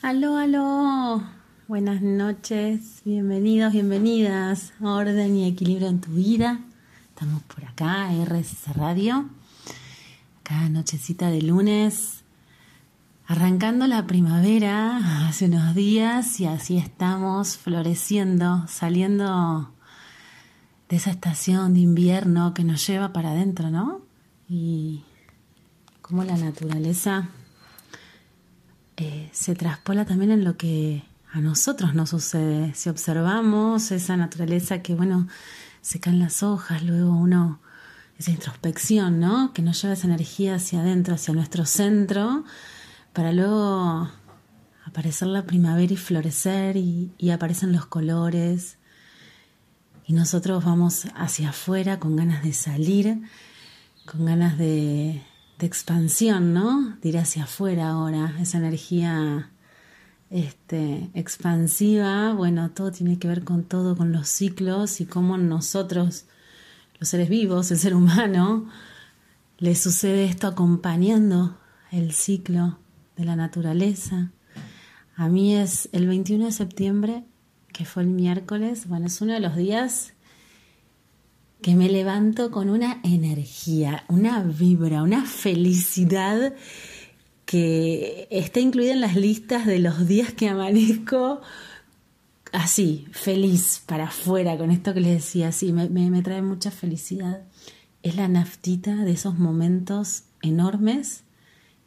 [0.00, 1.24] Aló, aló.
[1.66, 6.60] Buenas noches, bienvenidos, bienvenidas Orden y Equilibrio en tu vida.
[7.08, 9.28] Estamos por acá, RSS Radio.
[10.44, 12.22] Cada nochecita de lunes,
[13.26, 19.72] arrancando la primavera hace unos días y así estamos floreciendo, saliendo
[20.88, 24.02] de esa estación de invierno que nos lleva para adentro, ¿no?
[24.48, 25.02] Y
[26.02, 27.30] como la naturaleza
[29.00, 32.74] eh, se traspola también en lo que a nosotros nos sucede.
[32.74, 35.28] Si observamos esa naturaleza que, bueno,
[35.82, 37.60] se caen las hojas, luego uno,
[38.18, 39.52] esa introspección, ¿no?
[39.52, 42.44] Que nos lleva esa energía hacia adentro, hacia nuestro centro,
[43.12, 44.10] para luego
[44.84, 48.78] aparecer la primavera y florecer y, y aparecen los colores.
[50.06, 53.20] Y nosotros vamos hacia afuera con ganas de salir,
[54.06, 55.22] con ganas de,
[55.58, 56.96] de expansión, ¿no?
[57.02, 59.50] De ir hacia afuera ahora, esa energía
[60.30, 66.26] este, expansiva, bueno, todo tiene que ver con todo, con los ciclos y cómo nosotros,
[66.98, 68.68] los seres vivos, el ser humano,
[69.58, 71.58] le sucede esto acompañando
[71.90, 72.78] el ciclo
[73.16, 74.30] de la naturaleza.
[75.16, 77.24] A mí es el 21 de septiembre,
[77.72, 80.12] que fue el miércoles, bueno, es uno de los días
[81.62, 86.54] que me levanto con una energía, una vibra, una felicidad
[87.44, 91.40] que está incluida en las listas de los días que amanezco
[92.52, 97.42] así, feliz para afuera, con esto que les decía, así, me, me, trae mucha felicidad.
[98.02, 101.24] Es la naftita de esos momentos enormes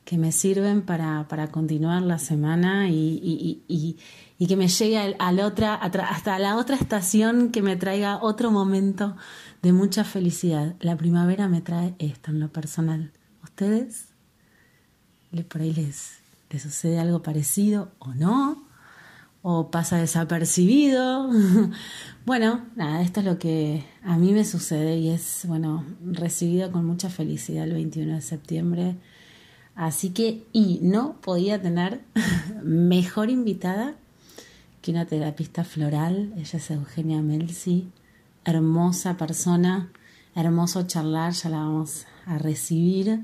[0.05, 3.97] que me sirven para, para continuar la semana y, y, y,
[4.37, 9.15] y que me llegue otra, hasta la otra estación que me traiga otro momento
[9.61, 10.75] de mucha felicidad.
[10.79, 13.11] La primavera me trae esto en lo personal.
[13.43, 14.07] ¿Ustedes?
[15.47, 18.63] ¿Por ahí les, les sucede algo parecido o no?
[19.43, 21.29] ¿O pasa desapercibido?
[22.25, 26.85] bueno, nada, esto es lo que a mí me sucede y es, bueno, recibido con
[26.85, 28.97] mucha felicidad el 21 de septiembre.
[29.81, 32.01] Así que, y no podía tener
[32.63, 33.95] mejor invitada
[34.83, 36.33] que una terapista floral.
[36.37, 37.87] Ella es Eugenia Melsi
[38.45, 39.89] hermosa persona,
[40.35, 43.21] hermoso charlar, ya la vamos a recibir.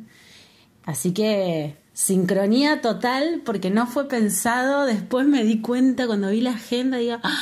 [0.83, 6.51] Así que sincronía total, porque no fue pensado, después me di cuenta cuando vi la
[6.51, 7.37] agenda, digo, ¡Ah!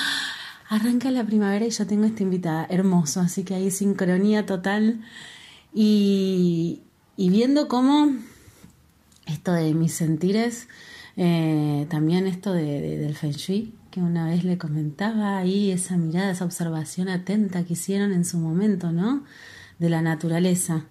[0.67, 5.01] arranca la primavera y yo tengo esta invitada, hermoso, así que hay sincronía total.
[5.73, 6.81] Y,
[7.17, 8.13] viendo cómo
[9.25, 10.67] esto de mis sentires,
[11.17, 16.31] eh, también esto de, del Feng Shui, que una vez le comentaba ahí, esa mirada,
[16.31, 19.23] esa observación atenta que hicieron en su momento, ¿no?
[19.79, 20.85] De la naturaleza.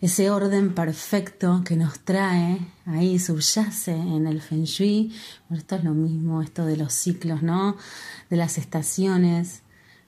[0.00, 5.12] Ese orden perfecto que nos trae, ahí subyace en el Feng Shui.
[5.48, 7.76] Bueno, esto es lo mismo, esto de los ciclos, ¿no?
[8.30, 9.62] De las estaciones.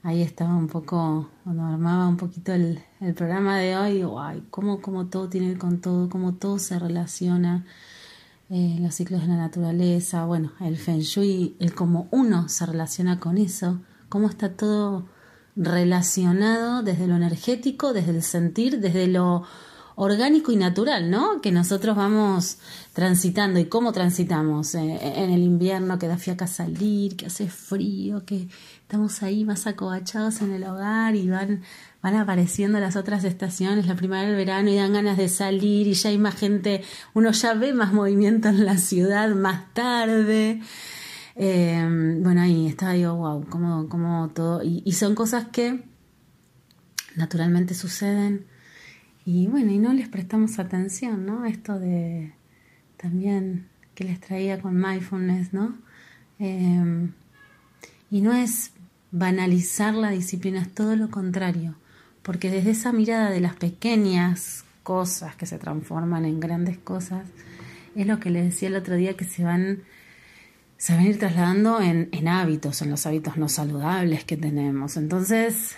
[0.05, 4.83] Ahí estaba un poco, cuando armaba un poquito el, el programa de hoy, guay, cómo,
[4.83, 7.65] cómo todo tiene con todo, cómo todo se relaciona
[8.51, 13.19] eh, los ciclos de la naturaleza, bueno, el feng shui, el cómo uno se relaciona
[13.19, 15.07] con eso, cómo está todo
[15.57, 19.45] relacionado desde lo energético, desde el sentir, desde lo
[19.95, 21.41] orgánico y natural, ¿no?
[21.41, 22.59] Que nosotros vamos
[22.93, 28.25] transitando y cómo transitamos eh, en el invierno que da fiaca salir, que hace frío,
[28.25, 28.49] que
[28.81, 31.63] estamos ahí más acobachados en el hogar y van
[32.03, 35.95] van apareciendo las otras estaciones, la primavera, el verano, y dan ganas de salir y
[35.95, 36.83] ya hay más gente,
[37.15, 40.61] uno ya ve más movimiento en la ciudad más tarde.
[41.37, 44.63] Eh, bueno, ahí estaba yo, wow, como, como todo.
[44.65, 45.85] Y, y, son cosas que
[47.15, 48.47] naturalmente suceden.
[49.25, 51.45] Y bueno, y no les prestamos atención, ¿no?
[51.45, 52.33] Esto de
[52.97, 55.77] también que les traía con mindfulness, ¿no?
[56.39, 57.09] Eh,
[58.11, 58.73] y no es
[59.11, 61.77] banalizar la disciplina, es todo lo contrario
[62.23, 67.27] porque desde esa mirada de las pequeñas cosas que se transforman en grandes cosas,
[67.95, 69.83] es lo que les decía el otro día que se van,
[70.77, 74.97] se van a ir trasladando en, en hábitos, en los hábitos no saludables que tenemos.
[74.97, 75.77] Entonces,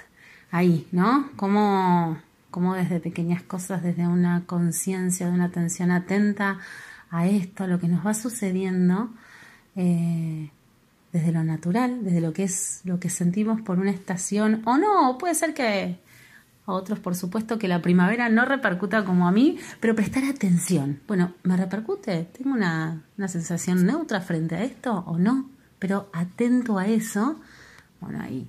[0.51, 1.31] ahí, ¿no?
[1.37, 2.19] Como,
[2.55, 6.61] como desde pequeñas cosas, desde una conciencia, de una atención atenta
[7.11, 9.11] a esto, a lo que nos va sucediendo,
[9.75, 10.51] eh,
[11.13, 15.19] desde lo natural, desde lo que es lo que sentimos por una estación, o no,
[15.19, 15.99] puede ser que
[16.65, 21.01] a otros por supuesto que la primavera no repercuta como a mí, pero prestar atención.
[21.09, 22.29] Bueno, ¿me repercute?
[22.39, 25.51] ¿Tengo una, sensación neutra frente a esto o no?
[25.81, 27.35] Pero atento a eso,
[28.01, 28.49] bueno, ahí.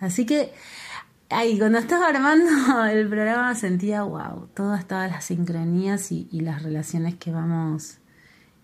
[0.00, 0.52] Así que
[1.32, 7.16] ahí, cuando estaba armando el programa sentía, wow, todas, todas las sincronías y, las relaciones
[7.16, 7.98] que vamos,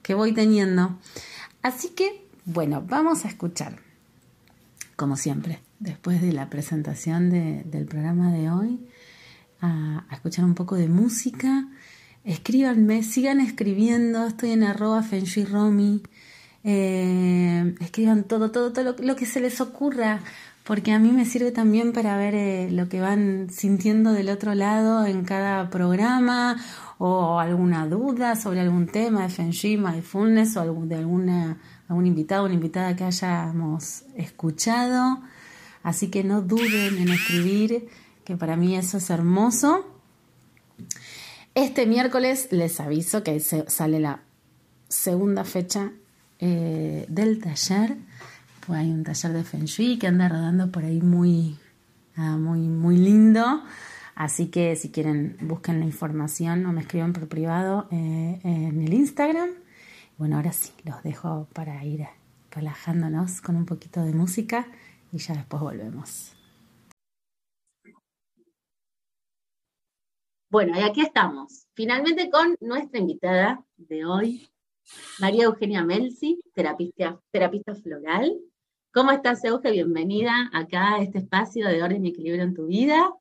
[0.03, 0.99] que voy teniendo.
[1.63, 3.81] Así que, bueno, vamos a escuchar,
[4.97, 8.81] como siempre, después de la presentación del programa de hoy,
[9.61, 11.69] a, escuchar un poco de música.
[12.25, 15.05] Escríbanme, sigan escribiendo, estoy en arroba
[15.51, 16.03] Romy.
[16.65, 20.21] Eh, escriban todo, todo, todo lo, que se les ocurra,
[20.69, 24.55] porque a mí me sirve también para ver eh, lo que van sintiendo del otro
[24.55, 26.63] lado en cada programa
[26.99, 32.43] o alguna duda sobre algún tema de Feng Shui, Mindfulness o de alguna, algún invitado
[32.43, 35.23] o una invitada que hayamos escuchado.
[35.83, 37.89] Así que no duden en escribir,
[38.25, 39.87] que para mí eso es hermoso.
[41.55, 44.21] Este miércoles les aviso que sale la
[44.87, 45.93] segunda fecha
[46.41, 47.97] eh, del taller.
[48.69, 51.57] Hay un taller de Feng Shui que anda rodando por ahí muy,
[52.17, 53.63] ah, muy, muy lindo.
[54.15, 58.93] Así que si quieren, busquen la información o me escriban por privado eh, en el
[58.93, 59.51] Instagram.
[60.17, 62.07] Bueno, ahora sí, los dejo para ir
[62.51, 64.67] relajándonos con un poquito de música
[65.13, 66.35] y ya después volvemos.
[70.51, 74.49] Bueno, y aquí estamos, finalmente con nuestra invitada de hoy,
[75.21, 78.35] María Eugenia Melzi, terapista, terapista floral.
[78.91, 79.71] ¿Cómo estás, Euge?
[79.71, 83.13] Bienvenida acá a este espacio de orden y equilibrio en tu vida.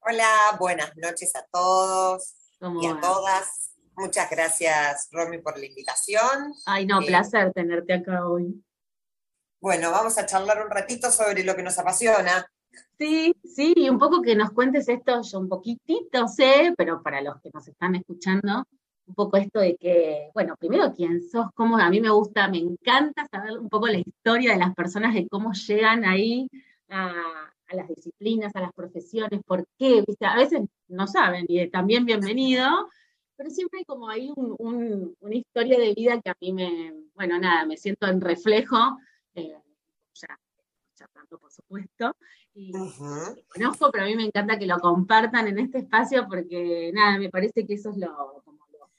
[0.00, 0.28] Hola,
[0.60, 3.72] buenas noches a todos y a todas.
[3.96, 6.52] Muchas gracias, Romy, por la invitación.
[6.66, 8.62] Ay, no, eh, placer tenerte acá hoy.
[9.58, 12.46] Bueno, vamos a charlar un ratito sobre lo que nos apasiona.
[12.98, 17.22] Sí, sí, y un poco que nos cuentes esto, yo un poquitito sé, pero para
[17.22, 18.66] los que nos están escuchando,
[19.06, 22.58] un poco esto de que, bueno, primero quién sos, cómo a mí me gusta, me
[22.58, 26.48] encanta saber un poco la historia de las personas, de cómo llegan ahí
[26.88, 27.12] a,
[27.68, 30.26] a las disciplinas, a las profesiones, por qué, ¿viste?
[30.26, 32.88] A veces no saben, y también bienvenido,
[33.36, 37.66] pero siempre hay como ahí una historia de vida que a mí me, bueno, nada,
[37.66, 38.98] me siento en reflejo,
[39.34, 39.56] eh,
[40.14, 40.38] ya
[40.94, 42.16] charlando por supuesto,
[42.54, 42.72] y
[43.48, 47.28] conozco, pero a mí me encanta que lo compartan en este espacio porque, nada, me
[47.28, 48.42] parece que eso es lo,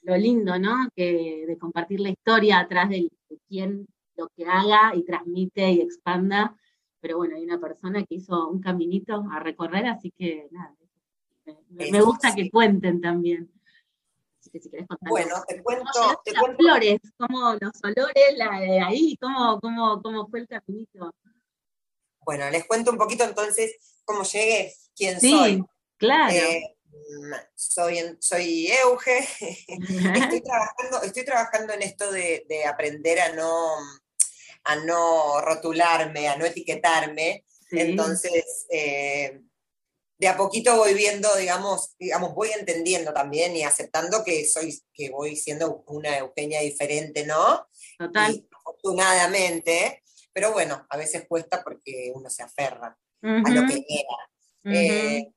[0.08, 0.88] lo, lindo, ¿no?
[0.94, 5.80] Que, de compartir la historia atrás de, de quién lo que haga y transmite y
[5.80, 6.56] expanda
[7.00, 10.74] pero bueno, hay una persona que hizo un caminito a recorrer, así que nada,
[11.70, 13.50] me, gusta que cuenten también.
[14.40, 15.08] Así que si querés contar.
[15.08, 16.20] Bueno, te cuento.
[16.24, 21.14] Te las flores, como los olores la, de ahí, cómo, cómo, cómo fue el caminito.
[22.24, 25.64] Bueno, les cuento un poquito entonces cómo llegué, quién sí, soy.
[25.96, 26.34] Claro.
[26.34, 26.76] Eh,
[27.54, 29.18] soy, soy Euge,
[29.68, 33.76] estoy, trabajando, estoy trabajando en esto de, de aprender a no,
[34.64, 37.44] a no rotularme, a no etiquetarme.
[37.70, 39.40] Entonces, eh,
[40.18, 45.10] de a poquito voy viendo, digamos, digamos, voy entendiendo también y aceptando que soy, que
[45.10, 47.68] voy siendo una Eugenia diferente, ¿no?
[47.98, 48.46] Total.
[48.52, 50.02] afortunadamente,
[50.32, 54.74] pero bueno, a veces cuesta porque uno se aferra a lo que era.
[54.74, 55.32] Eh,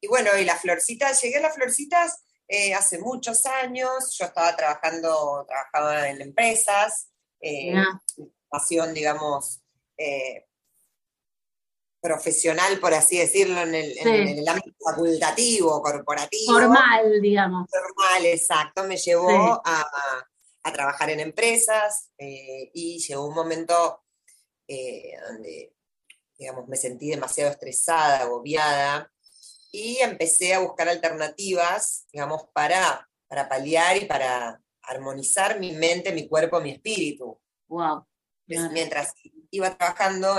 [0.00, 4.56] y bueno, y las florcitas, llegué a las florcitas eh, hace muchos años, yo estaba
[4.56, 7.10] trabajando, trabajaba en empresas,
[7.40, 7.74] eh,
[8.48, 9.60] pasión, digamos,
[9.96, 10.46] eh,
[12.00, 16.54] profesional, por así decirlo, en el, ámbito facultativo, corporativo.
[16.54, 17.68] Formal, digamos.
[17.70, 18.84] Formal, exacto.
[18.84, 19.86] Me llevó a,
[20.72, 24.04] trabajar en empresas eh, y llegó un momento
[24.66, 25.74] donde,
[26.38, 29.10] digamos, me sentí demasiado estresada, agobiada,
[29.72, 36.28] y empecé a buscar alternativas, digamos, para, para paliar y para armonizar mi mente, mi
[36.28, 37.40] cuerpo, mi espíritu.
[37.68, 38.06] Wow.
[38.46, 39.12] Mientras
[39.50, 40.36] iba trabajando,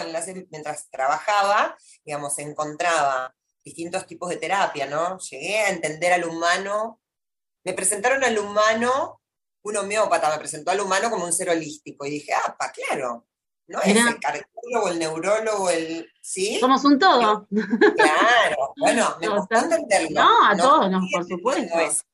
[0.49, 3.33] mientras trabajaba, digamos, encontraba
[3.63, 5.17] distintos tipos de terapia, ¿no?
[5.19, 6.99] Llegué a entender al humano,
[7.63, 9.21] me presentaron al humano,
[9.63, 13.27] un homeópata me presentó al humano como un ser holístico, y dije, ah, pa, claro,
[13.71, 16.11] no es el cardiólogo, el neurólogo, el.
[16.21, 16.59] ¿Sí?
[16.59, 17.47] Somos un todo.
[17.49, 20.21] Claro, bueno, me gusta entenderlo.
[20.21, 22.05] No, a todos, no, por supuesto.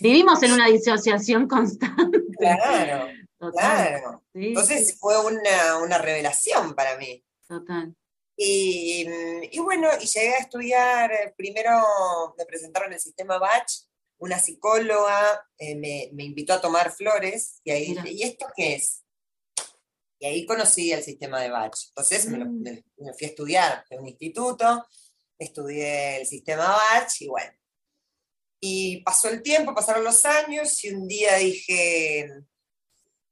[0.00, 2.20] Vivimos en una disociación constante.
[2.38, 3.06] Claro,
[3.52, 4.24] claro.
[4.32, 7.22] Entonces fue una, revelación para mí.
[7.46, 7.94] Total.
[8.36, 9.06] Y,
[9.58, 11.72] bueno, y llegué a estudiar, eh, primero
[12.38, 13.70] me presentaron el sistema Bach,
[14.16, 19.02] una psicóloga eh, me, invitó a tomar flores y ahí dije, ¿y esto qué es?
[20.20, 21.74] Y ahí conocí el sistema de Bach.
[21.88, 22.62] Entonces me, mm.
[22.62, 24.86] me, fui a estudiar en un instituto,
[25.38, 27.52] estudié el sistema Bach y bueno,
[28.60, 32.30] y pasó el tiempo, pasaron los años y un día dije,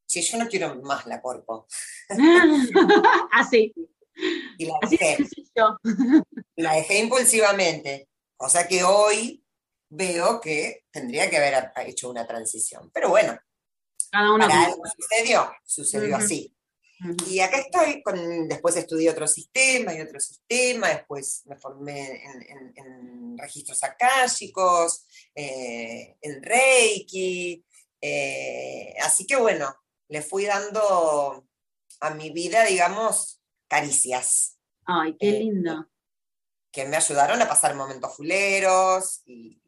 [0.07, 1.67] si yo no quiero más la cuerpo.
[3.33, 3.75] Así.
[4.59, 5.19] Y la dejé.
[6.57, 8.09] La dejé impulsivamente.
[8.39, 9.45] O sea que hoy
[9.91, 12.91] veo que tendría que haber hecho una transición.
[12.93, 13.39] Pero bueno,
[14.11, 16.55] para algo sucedió, sucedió así.
[17.29, 23.39] Y acá estoy, con, después estudié otro sistema y otro sistema, después me formé en,
[23.39, 27.65] registros akáshicos, eh, en Reiki,
[28.01, 29.73] eh, así que bueno,
[30.09, 31.47] le fui dando
[32.01, 34.59] a mi vida, digamos, caricias.
[34.85, 35.89] Ay, qué eh, lindo.
[36.73, 39.63] que me ayudaron a pasar momentos fuleros y,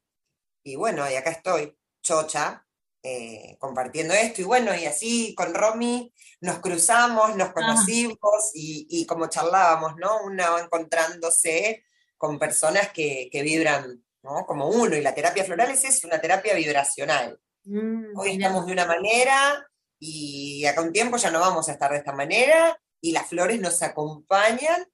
[0.65, 2.67] y bueno, y acá estoy, chocha,
[3.03, 4.43] eh, compartiendo esto.
[4.43, 7.55] Y bueno, y así con Romy nos cruzamos, nos ah.
[7.55, 10.23] conocimos y, como charlábamos, ¿no?
[10.25, 11.85] Una va encontrándose
[12.19, 14.45] con personas que, vibran, ¿no?
[14.45, 14.97] Como uno.
[14.97, 17.41] Y la terapia floral es una terapia vibracional.
[17.65, 19.67] Mm, Hoy estamos de una manera
[19.99, 23.61] y acá un tiempo ya no vamos a estar de esta manera y las flores
[23.61, 24.87] nos acompañan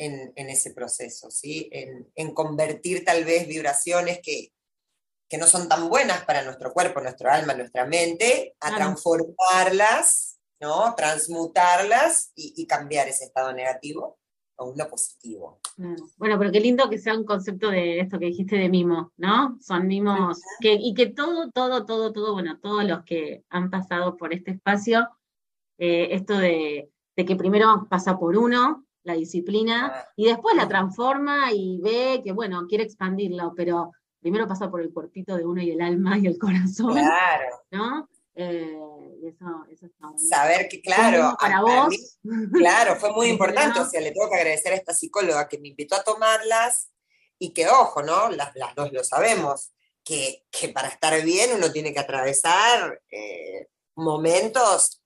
[0.00, 1.68] en, ese proceso, ¿sí?
[1.72, 4.52] En, en, convertir tal vez vibraciones que,
[5.28, 10.94] que no son tan buenas para nuestro cuerpo, nuestro alma, nuestra mente, a transformarlas, ¿no?
[10.96, 14.18] Transmutarlas y, cambiar ese estado negativo
[14.56, 15.60] a uno positivo.
[16.16, 19.58] Bueno, pero qué lindo que sea un concepto de esto que dijiste de mimo, ¿no?
[19.60, 24.16] Son mimos, que, y que todo, todo, todo, todo, bueno, todos los que han pasado
[24.16, 25.08] por este espacio,
[25.78, 31.52] eh, esto de, de, que primero pasa por uno, la disciplina, y después la transforma
[31.52, 35.70] y ve que, bueno, quiere expandirlo, pero primero pasa por el cuerpito de uno y
[35.70, 36.92] el alma y el corazón.
[36.92, 37.62] Claro.
[37.70, 38.08] ¿No?
[38.40, 38.78] Eh,
[39.24, 42.18] eso, eso está Saber que, claro, para vos.
[42.52, 43.80] claro, fue muy importante.
[43.80, 46.90] O sea, le tengo que agradecer a esta psicóloga que me invitó a tomarlas
[47.38, 48.30] y que, ojo, ¿no?
[48.30, 49.72] Las, las dos lo sabemos,
[50.04, 55.02] que, que, para estar bien uno tiene que atravesar eh, momentos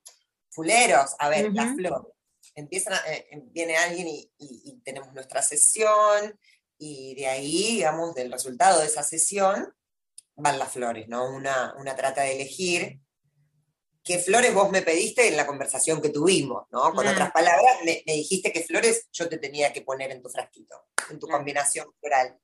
[0.51, 1.15] fuleros.
[1.19, 2.13] A ver, las flores.
[2.55, 6.39] Empiezan eh, viene alguien y tenemos nuestra sesión
[6.85, 9.73] y de ahí, digamos, del resultado de esa sesión,
[10.35, 11.33] van las flores, ¿no?
[11.33, 12.99] Una, trata de elegir
[14.03, 16.93] qué flores vos me pediste en la conversación que tuvimos, ¿no?
[16.93, 20.75] Con otras palabras, me, dijiste qué flores yo te tenía que poner en tu frasquito,
[21.09, 22.37] en tu combinación floral.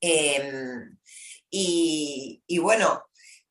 [0.00, 0.98] Em,
[1.50, 3.04] y, bueno,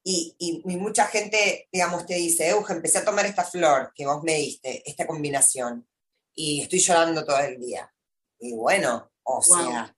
[0.04, 4.34] y, mucha gente, digamos, te dice, Euge, empecé a tomar esta flor que vos me
[4.34, 5.88] diste, esta combinación,
[6.34, 7.94] y estoy llorando todo el día.
[8.39, 9.96] Y bueno, o sea,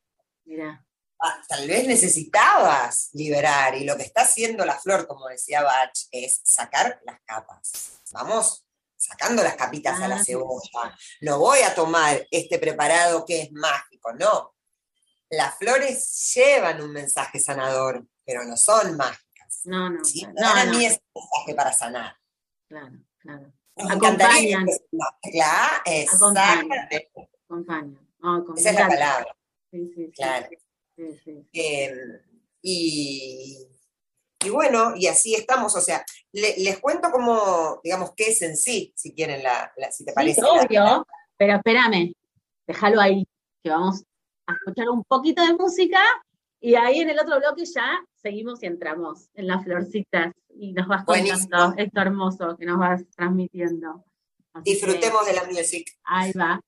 [1.21, 5.91] ah, tal vez necesitabas liberar y lo que está haciendo la flor, como decía Bach,
[6.11, 8.01] es sacar las capas.
[8.11, 8.65] Vamos
[8.95, 10.97] sacando las capitas a la ah, cebolla.
[11.21, 14.55] No voy a tomar este preparado que es mágico, no.
[15.29, 19.61] Las flores llevan un mensaje sanador, pero no son mágicas.
[19.65, 20.01] No, no.
[20.35, 22.17] Para mí es un mensaje para sanar.
[22.67, 23.53] Claro, claro.
[23.75, 24.65] Acompañan.
[25.21, 25.81] Claro,
[28.35, 28.57] Acompañan.
[28.57, 29.35] Esa es la palabra.
[30.15, 30.47] claro.
[31.53, 32.19] Em,
[32.61, 33.67] y,
[34.51, 39.13] bueno, y así estamos, o sea, les cuento cómo, digamos, qué es en sí, si
[39.13, 40.41] quieren, la, si te parece.
[40.43, 41.05] obvio,
[41.37, 42.13] pero espérame,
[42.65, 43.27] déjalo ahí,
[43.63, 44.03] que vamos
[44.47, 46.01] a escuchar un poquito de música
[46.59, 50.87] y ahí en el otro bloque ya seguimos y entramos en las florcitas y nos
[50.87, 54.03] vas contando esto hermoso que nos vas transmitiendo.
[54.63, 55.91] Disfrutemos de la music.
[56.03, 56.59] Ahí va.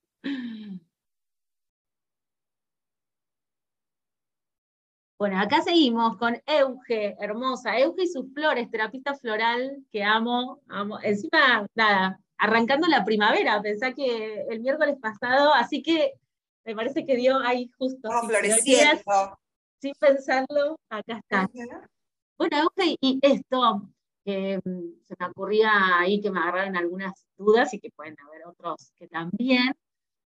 [5.20, 7.78] Bueno, acá seguimos con Euge, hermosa.
[7.78, 10.98] Euge y sus flores, terapista floral que amo, amo.
[11.02, 16.14] Encima, nada, arrancando la primavera, pensá que el miércoles pasado, así que
[16.64, 18.08] me parece que dio ahí justo.
[19.78, 21.50] sin pensarlo, acá está.
[22.38, 23.90] Bueno, Euge, y esto,
[24.24, 28.46] que mm, se me ocurría ahí que me agarraron algunas dudas y que pueden haber
[28.46, 29.74] otros que también.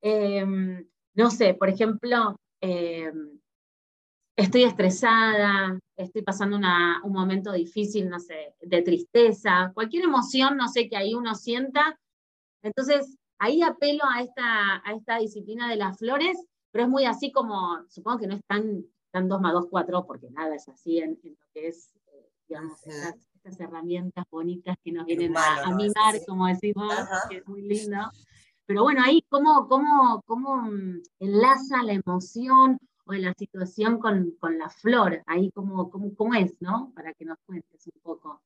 [0.01, 3.39] Em, no sé, por ejemplo, em,
[4.36, 10.89] estoy estresada, estoy pasando un momento difícil, no sé, de tristeza, cualquier emoción, no sé,
[10.89, 11.98] que ahí uno sienta.
[12.62, 16.38] Entonces, ahí apelo a esta, a esta disciplina de las flores,
[16.72, 20.06] pero es muy así como, supongo que no es tan, tan 2 más 2, 4,
[20.06, 23.15] porque nada es así en, lo que es, eh, digamos, estas,
[23.60, 26.92] herramientas bonitas que nos vienen a, mimar, como decimos,
[27.30, 27.98] que es muy lindo.
[28.65, 34.70] Pero bueno, ahí cómo, cómo, cómo mm, enlaza la emoción o la situación con, la
[34.70, 36.92] flor, ahí cómo, cómo, es, ¿no?
[36.96, 38.42] Para que nos cuentes un poco.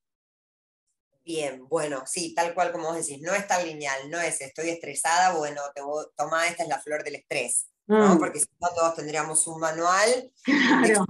[1.23, 4.69] Bien, bueno, sí, tal cual como vos decís, no es tan lineal, no es estoy
[4.69, 5.81] estresada, bueno, te
[6.17, 8.15] toma, esta es la flor del estrés, ¿no?
[8.15, 8.19] Mm.
[8.19, 11.05] Porque si no todos tendríamos un manual, claro.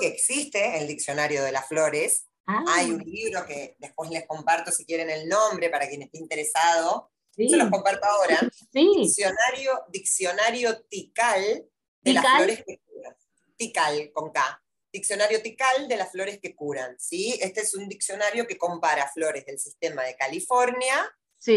[0.00, 2.26] que existe, el diccionario de las flores.
[2.46, 3.04] Hay un ah.
[3.06, 7.12] libro que después les comparto si quieren el nombre para quien esté interesado.
[7.36, 8.40] Se los comparto ahora.
[8.72, 11.64] Diccionario, diccionario Tical
[12.02, 12.80] de las flores que
[13.60, 14.64] Tical con K.
[14.90, 17.38] Diccionario Tical de las flores que curan, ¿sí?
[17.42, 21.14] Este es un diccionario que compara flores del sistema de California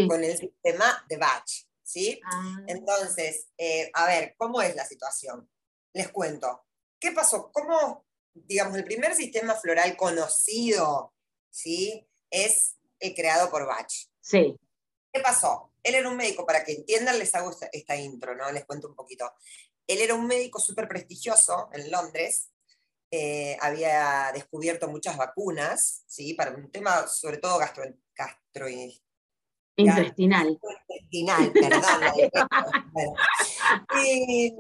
[0.08, 1.50] con el sistema de Bach,
[1.82, 2.20] ¿sí?
[2.26, 2.58] Ah.
[2.68, 5.50] Entonces, eh, a ver, ¿cómo es la situación?
[5.94, 6.66] Les cuento.
[7.00, 7.52] ¿Qué pasó?
[7.54, 11.14] ¿Cómo, digamos, el primer sistema floral conocido,
[11.50, 12.06] ¿sí?
[12.30, 13.92] Es el creado por Bach.
[14.20, 14.58] Sí.
[15.14, 15.74] ¿Qué pasó?
[15.82, 18.52] Él era un médico, para que entiendan, les hago esta, intro, ¿no?
[18.52, 19.32] Les cuento un poquito.
[19.88, 22.54] Él era un médico súper prestigioso en Londres,
[23.12, 26.34] eh, había descubierto muchas vacunas, ¿sí?
[26.34, 27.84] Para un tema sobre todo gastro,
[28.16, 28.68] gastro
[29.76, 30.60] intestinal.
[30.88, 31.84] Intestinal, perdón.
[34.04, 34.56] y,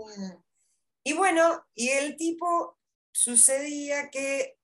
[1.03, 2.77] y bueno, y el tipo
[3.11, 4.57] sucedía que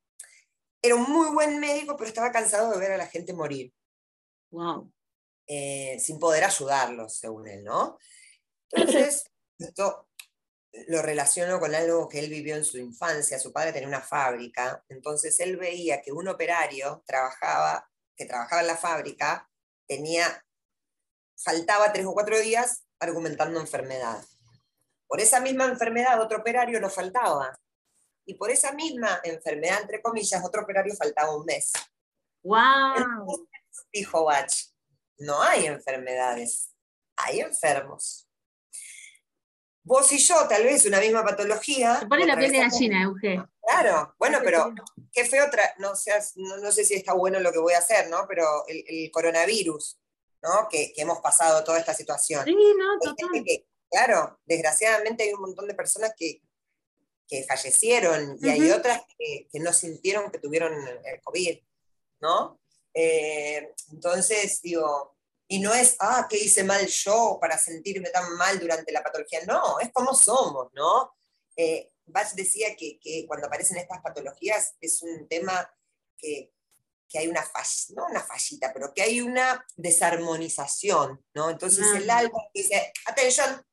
[0.81, 3.73] era un muy buen médico, pero estaba cansado de ver a la gente morir.
[4.51, 4.91] Wow.
[5.47, 7.97] Eh, sin poder ayudarlos, según él, ¿no?
[8.71, 9.23] Entonces,
[9.57, 10.08] esto
[10.87, 13.39] lo relaciono con algo que él vivió en su infancia.
[13.39, 18.67] Su padre tenía una fábrica, entonces él veía que un operario trabajaba, que trabajaba en
[18.67, 19.49] la fábrica,
[19.87, 20.45] tenía,
[21.35, 24.23] faltaba tres o cuatro días argumentando enfermedad.
[25.07, 27.59] Por esa misma enfermedad, otro operario no faltaba.
[28.25, 31.71] Y por esa misma enfermedad, entre comillas, otro operario faltaba un mes.
[32.43, 33.47] ¡Wow!
[33.91, 34.53] dijo Bach,
[35.17, 36.69] no hay enfermedades,
[37.15, 38.28] hay enfermos.
[39.89, 41.99] Vos y yo, tal vez una misma patología.
[41.99, 43.43] Se pone la piel de gallina, Euge.
[43.59, 44.71] Claro, bueno, pero
[45.11, 45.93] qué feo, otra, no,
[46.61, 48.27] no, sé si está bueno lo que voy a hacer, ¿no?
[48.27, 49.99] Pero el, coronavirus,
[50.43, 50.67] ¿no?
[50.69, 52.45] Que, hemos pasado toda esta situación.
[52.45, 53.43] Sí, no, total.
[53.89, 56.39] claro, desgraciadamente hay un montón de personas que,
[57.47, 61.57] fallecieron y hay otras que, que, no sintieron que tuvieron el COVID,
[62.21, 62.59] ¿no?
[62.93, 65.15] Eh, entonces, digo,
[65.51, 69.39] y no es, ah, ¿qué hice mal yo para sentirme tan mal durante la patología?
[69.47, 71.17] No, es como somos, ¿no?
[71.55, 75.67] Eh, Bach decía que, cuando aparecen estas patologías es un tema
[76.15, 76.53] que,
[77.15, 81.49] hay una falla, no una fallita, pero que hay una desarmonización, ¿no?
[81.49, 83.65] Entonces el alma dice, atención,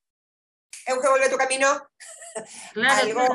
[0.86, 1.90] Euge, vuelve a tu camino.
[2.88, 3.26] algo,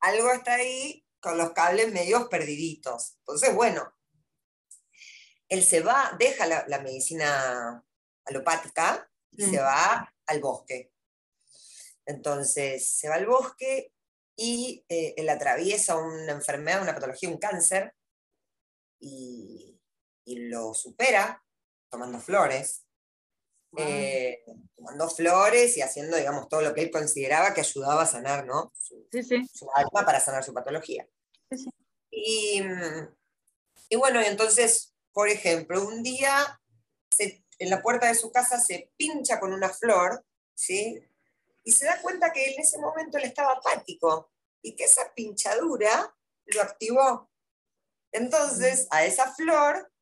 [0.00, 3.14] algo está ahí con los cables medios perdiditos.
[3.20, 3.90] Entonces, bueno,
[5.50, 7.84] él se va, deja la, medicina
[8.24, 10.92] alopática y se va al bosque.
[12.06, 13.92] Entonces, se va al bosque
[14.36, 17.94] y eh, él atraviesa una enfermedad, una patología, un cáncer,
[19.00, 19.76] y,
[20.24, 21.42] lo supera
[21.90, 22.84] tomando flores.
[23.76, 24.44] Eh,
[24.76, 28.72] tomando flores y haciendo, digamos, todo lo que él consideraba que ayudaba a sanar, ¿no?
[28.76, 31.08] Su, alma para sanar su patología.
[32.10, 32.62] y,
[33.88, 36.60] y, bueno, y entonces por ejemplo, un día
[37.18, 41.06] en la puerta de su casa se pincha con una flor, ¿sí?
[41.62, 46.16] Y se da cuenta que en ese momento él estaba apático y que esa pinchadura
[46.46, 47.30] lo activó.
[48.12, 49.92] Entonces, a esa flor,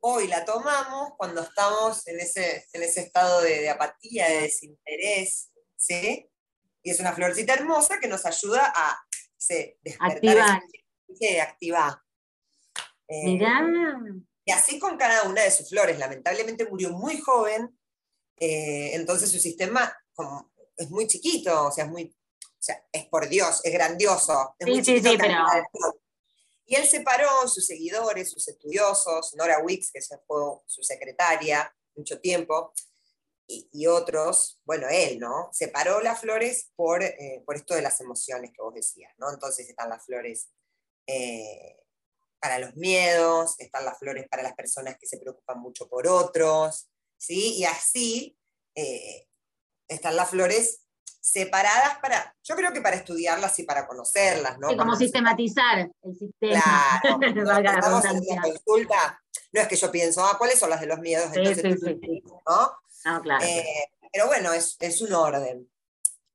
[0.00, 6.28] hoy la tomamos cuando estamos en ese, en ese estado de, apatía, de desinterés, ¿sí?
[6.82, 8.98] Y es una florcita hermosa que nos ayuda a
[9.36, 9.76] ¿sí?
[9.82, 10.60] despertar,
[11.08, 11.40] activar.
[11.40, 11.98] activar.
[13.08, 13.38] Eh,
[14.44, 15.98] y así con cada una de sus flores.
[15.98, 17.78] Lamentablemente murió muy joven,
[18.38, 19.96] eh, entonces su sistema
[20.76, 22.14] es muy chiquito, o sea, es muy,
[22.92, 24.54] es por Dios, es grandioso.
[24.58, 25.24] Es muy chiquito
[26.66, 32.72] Y él separó sus seguidores, sus estudiosos, Nora Wicks, que fue su secretaria mucho tiempo,
[33.46, 35.50] y, otros, bueno, él, ¿no?
[35.52, 39.30] Separó las flores por, eh, por esto de las emociones que vos decías, ¿no?
[39.30, 40.48] Entonces están las flores
[41.06, 41.83] eh,
[42.44, 46.90] para los miedos, están las flores para las personas que se preocupan mucho por otros,
[47.16, 47.54] ¿sí?
[47.54, 48.36] Y así
[48.74, 49.26] eh,
[49.88, 50.82] están las flores
[51.22, 54.68] separadas para, yo creo que para estudiarlas y para conocerlas, ¿no?
[54.68, 56.62] Sí, como sistematizar el sistema.
[57.00, 61.30] Claro, no, consulta, no es que yo pienso, ah, ¿cuáles son las de los miedos?
[61.34, 61.80] Entonces,
[62.24, 62.42] ¿no?
[63.06, 63.42] Ah, claro.
[63.42, 65.66] Eh, pero bueno, es, es, un orden.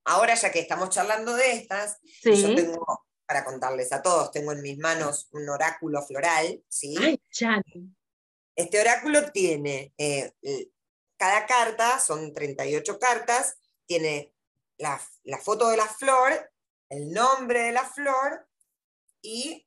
[0.05, 4.31] Ahora, ya que estamos charlando de estas, yo tengo para contarles a todos.
[4.31, 7.21] Tengo en mis manos un oráculo floral, ¿sí?
[8.55, 10.33] este oráculo tiene, eh,
[11.15, 14.33] cada carta, son 38 cartas, tiene
[14.79, 14.99] la,
[15.37, 16.51] foto de la flor,
[16.89, 18.49] el nombre de la flor
[19.21, 19.63] y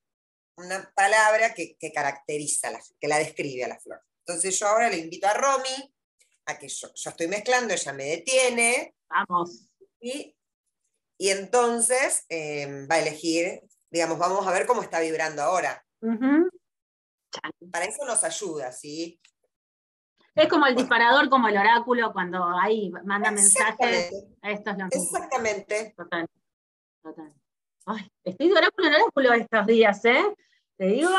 [0.57, 4.03] una palabra que, caracteriza, la, que la describe a la flor.
[4.27, 5.95] Entonces yo ahora le invito a Romy
[6.47, 8.97] a que yo, yo estoy mezclando, ella me detiene.
[9.09, 9.69] Vamos.
[10.01, 10.35] Y
[11.19, 15.85] y entonces em, va a elegir, digamos, vamos a ver cómo está vibrando ahora.
[17.71, 19.21] Para eso nos ayuda, ¿sí?
[20.35, 24.13] Es como el disparador, como el oráculo, cuando ahí manda mensajes.
[24.43, 25.95] Esto es lo Exactamente.
[25.97, 26.27] Total.
[27.03, 27.35] Total.
[27.87, 30.35] Ay, estoy de oráculo en oráculo estos días, ¿eh?
[30.77, 31.11] Te digo.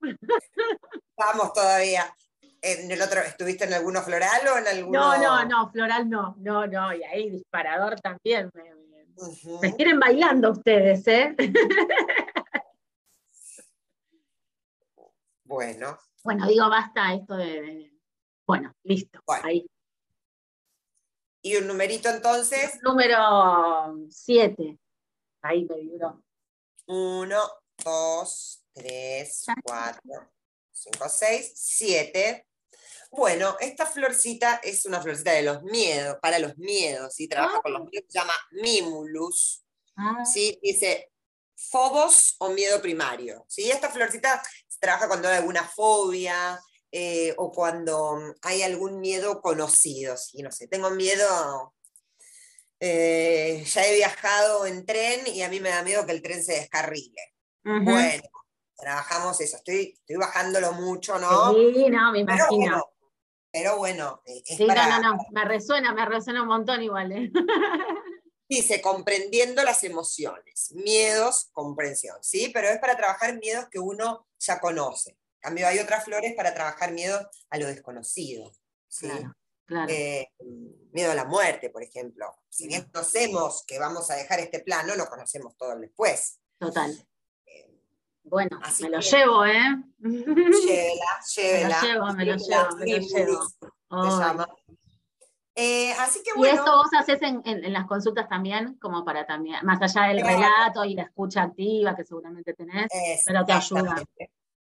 [1.16, 2.14] Vamos todavía.
[2.62, 5.00] ¿En el otro, ¿Estuviste en alguno floral o en alguno?
[5.00, 8.50] No, no, no, floral no, no, no, y ahí disparador también.
[8.54, 8.75] Me,
[9.76, 11.34] quieren bailando ustedes, ¿eh?
[15.44, 15.98] bueno.
[16.22, 17.92] Bueno, digo, basta esto de.
[18.46, 19.66] Bueno, listo, ahí.
[21.42, 22.80] ¿Y un numerito entonces?
[22.82, 24.78] Número 7.
[25.42, 26.22] Ahí me vibró.
[26.86, 27.36] 1,
[27.84, 30.00] 2, 3, 4,
[30.72, 32.46] 5, 6, 7.
[33.10, 37.72] Bueno, esta florcita es una florcita de los miedos, para los miedos, y trabaja con
[37.72, 37.88] los ah.
[37.90, 39.64] miedos, se llama Mimulus.
[39.96, 40.24] Ah.
[40.24, 40.58] ¿sí?
[40.62, 41.10] Dice
[41.56, 43.44] fobos o miedo primario.
[43.48, 43.70] ¿sí?
[43.70, 46.60] Esta florcita se trabaja cuando hay alguna fobia
[46.92, 50.16] eh, o cuando hay algún miedo conocido.
[50.16, 50.42] ¿sí?
[50.42, 51.74] No sé, tengo miedo.
[52.78, 56.44] Eh, ya he viajado en tren y a mí me da miedo que el tren
[56.44, 57.32] se descarrile.
[57.64, 58.22] Bueno,
[58.76, 59.56] trabajamos eso.
[59.56, 61.52] Estoy, estoy bajándolo mucho, ¿no?
[61.52, 62.46] Sí, no, me imagino.
[62.48, 62.95] Pero bueno,
[64.24, 67.12] eh, es sí, no, no, no, me resuena, me resuena un montón igual.
[67.12, 67.30] ¿eh?
[68.48, 72.50] Dice, comprendiendo las emociones, miedos, comprensión, ¿sí?
[72.54, 75.10] Pero es para trabajar miedos que uno ya conoce.
[75.10, 78.52] En cambio, hay otras flores para trabajar miedo a lo desconocido,
[78.88, 79.08] ¿sí?
[79.64, 80.28] Claro, eh,
[80.92, 82.32] miedo a la muerte, por ejemplo.
[82.48, 86.38] Si bien conocemos que vamos a dejar este plano, lo conocemos todo después.
[86.58, 86.96] Total.
[88.28, 89.76] Bueno, me lo llevo, ¿eh?
[89.98, 91.80] Llévela, llévela.
[91.82, 94.46] Me lo llevo, me lo llevo, me lo llevo.
[95.54, 96.54] Eh, así que bueno.
[96.54, 100.22] Y esto vos haces en, en, las consultas también, como para también, más allá del
[100.26, 102.88] relato y la escucha activa que seguramente tenés,
[103.24, 104.02] pero te ayuda.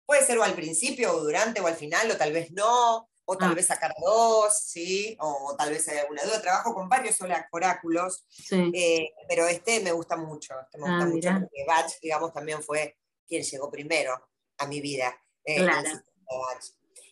[0.06, 3.38] Puede ser o al principio, o durante, o al final, o tal vez no, o
[3.38, 3.54] tal ah.
[3.54, 5.16] vez sacar dos, ¿sí?
[5.20, 6.42] O tal vez hay alguna duda.
[6.42, 7.18] Trabajo con varios
[7.52, 8.72] oráculos, sí.
[8.74, 12.62] eh, pero este me gusta mucho, este me gusta ah, mucho porque Bach, digamos, también
[12.62, 12.98] fue
[13.32, 14.14] quien llegó primero
[14.58, 15.16] a mi vida.
[15.46, 15.66] Eh,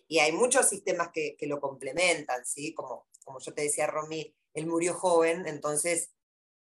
[0.10, 2.73] y hay muchos sistemas que, lo complementan, ¿sí?
[2.73, 6.12] Como, como yo te decía, Romy, él murió joven, entonces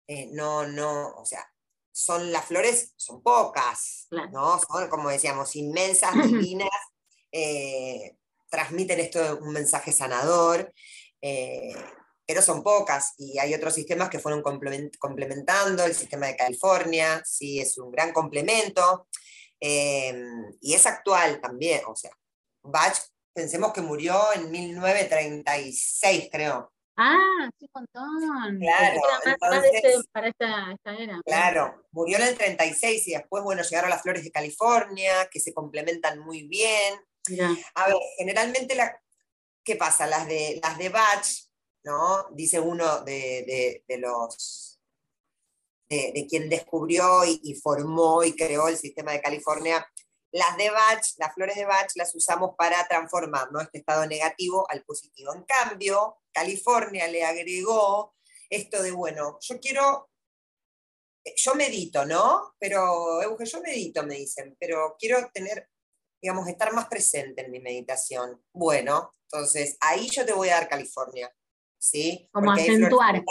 [0.07, 1.51] eh, no, no, o sea,
[1.91, 4.59] son las flores, son pocas, ¿no?
[4.59, 6.69] Son, como decíamos, inmensas, divinas,
[7.31, 8.17] eh,
[8.51, 10.71] transmiten esto un mensaje sanador,
[11.19, 17.59] pero son pocas y hay otros sistemas que fueron complementando, el sistema de California, sí,
[17.59, 19.07] es un gran complemento.
[19.59, 22.11] Em, y es actual también, o sea,
[22.63, 22.97] Bach,
[23.33, 26.71] pensemos que murió en 1936, creo.
[26.95, 28.59] Ah, sí, montón.
[28.59, 29.01] Claro,
[30.11, 31.21] para esta, era.
[31.25, 35.53] Claro, murió en el 36 y después, bueno, llegaron las flores de California, que se
[35.53, 36.95] complementan muy bien.
[37.75, 39.01] A ver, generalmente, la,
[39.63, 40.07] ¿qué pasa?
[40.07, 41.25] Las de, las de Bach,
[41.83, 42.27] ¿no?
[42.31, 44.78] Dice uno de, de los
[45.89, 49.85] de, quien descubrió y, formó y creó el sistema de California.
[50.31, 54.83] Las de Bach, las flores de Bach, las usamos para transformar este estado negativo al
[54.83, 55.33] positivo.
[55.33, 58.15] En cambio, California le agregó
[58.49, 60.09] esto de, bueno, yo quiero,
[61.35, 62.55] yo medito, ¿no?
[62.59, 65.67] Pero, yo medito, me dicen, pero quiero tener,
[66.21, 68.43] digamos, estar más presente en mi meditación.
[68.53, 71.35] Bueno, entonces ahí yo te voy a dar California,
[71.79, 72.29] ¿sí?
[72.31, 73.23] Como acentuar.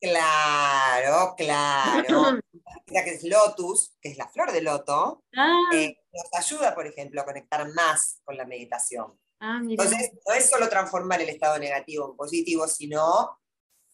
[0.00, 2.40] Claro, claro.
[2.86, 5.70] La que es lotus, que es la flor de loto, ah.
[5.72, 9.16] eh, nos ayuda, por ejemplo, a conectar más con la meditación.
[9.38, 13.38] Ah, Entonces, no es solo transformar el estado negativo en positivo, sino,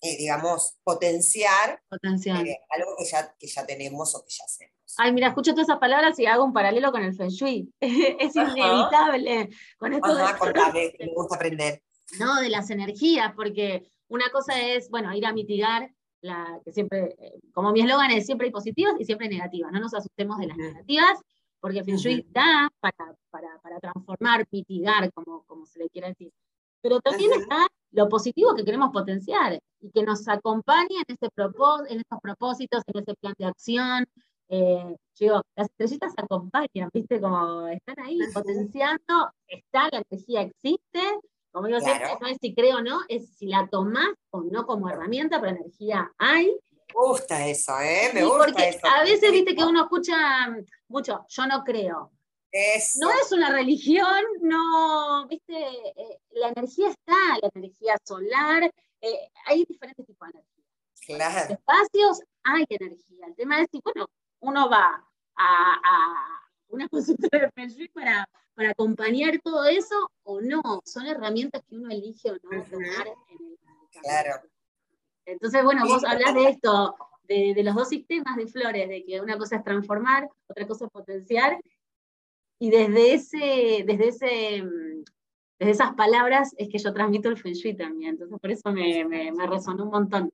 [0.01, 4.75] eh, digamos, potenciar, eh, algo que ya, que ya tenemos o que ya hacemos.
[4.97, 7.71] Ay, mira, escucho todas esas palabras y hago un paralelo con el Feng Shui.
[7.81, 9.51] es inevitable.
[9.79, 11.83] Con esto me gusta aprender.
[12.19, 15.91] No, de las energías, porque una cosa es, bueno, ir a mitigar
[16.27, 19.73] la, que siempre, eh, como mi eslogan es, siempre hay positivas y siempre hay negativas,
[19.73, 21.21] no nos asustemos de las negativas,
[21.61, 26.31] porque Feng Shui da para, para, para, transformar, mitigar, como, como se le quiera decir.
[26.81, 31.29] Pero también está lo positivo que queremos potenciar y que nos acompañe en, este
[31.89, 34.07] en estos propósitos, en ese plan de acción.
[34.49, 37.21] Eh, digo, las estrellitas acompañan, ¿viste?
[37.21, 41.01] Como están ahí potenciando, está, la energía existe,
[41.57, 41.79] como digo
[42.21, 45.57] no es si creo o no, es si la tomás o no como herramienta, pero
[45.57, 46.49] energía hay.
[46.49, 48.11] Me gusta eso, ¿eh?
[48.13, 48.87] Me gusta porque eso.
[48.87, 50.15] A veces viste que uno escucha
[50.89, 52.13] mucho, yo no creo.
[53.01, 59.65] No es una religión, no, viste, eh, la energía está, la energía solar, eh, hay
[59.65, 60.65] diferentes tipos de energía.
[61.07, 61.55] Claro.
[61.55, 63.29] espacios hay energía.
[63.29, 64.09] El tema es si, bueno,
[64.41, 70.81] uno va a, a una consulta de Feng para para acompañar todo eso o no.
[70.85, 73.59] Son herramientas que uno elige o no tomar en el
[74.03, 74.43] Claro.
[75.25, 79.21] Entonces, bueno, vos hablas de esto, de, de, los dos sistemas de flores, de que
[79.21, 81.59] una cosa es transformar, otra cosa es potenciar,
[82.59, 84.65] y desde ese, desde ese,
[85.59, 89.05] desde esas palabras es que yo transmito el Feng Shui también, entonces por eso me,
[89.07, 90.33] me, me resonó un montón.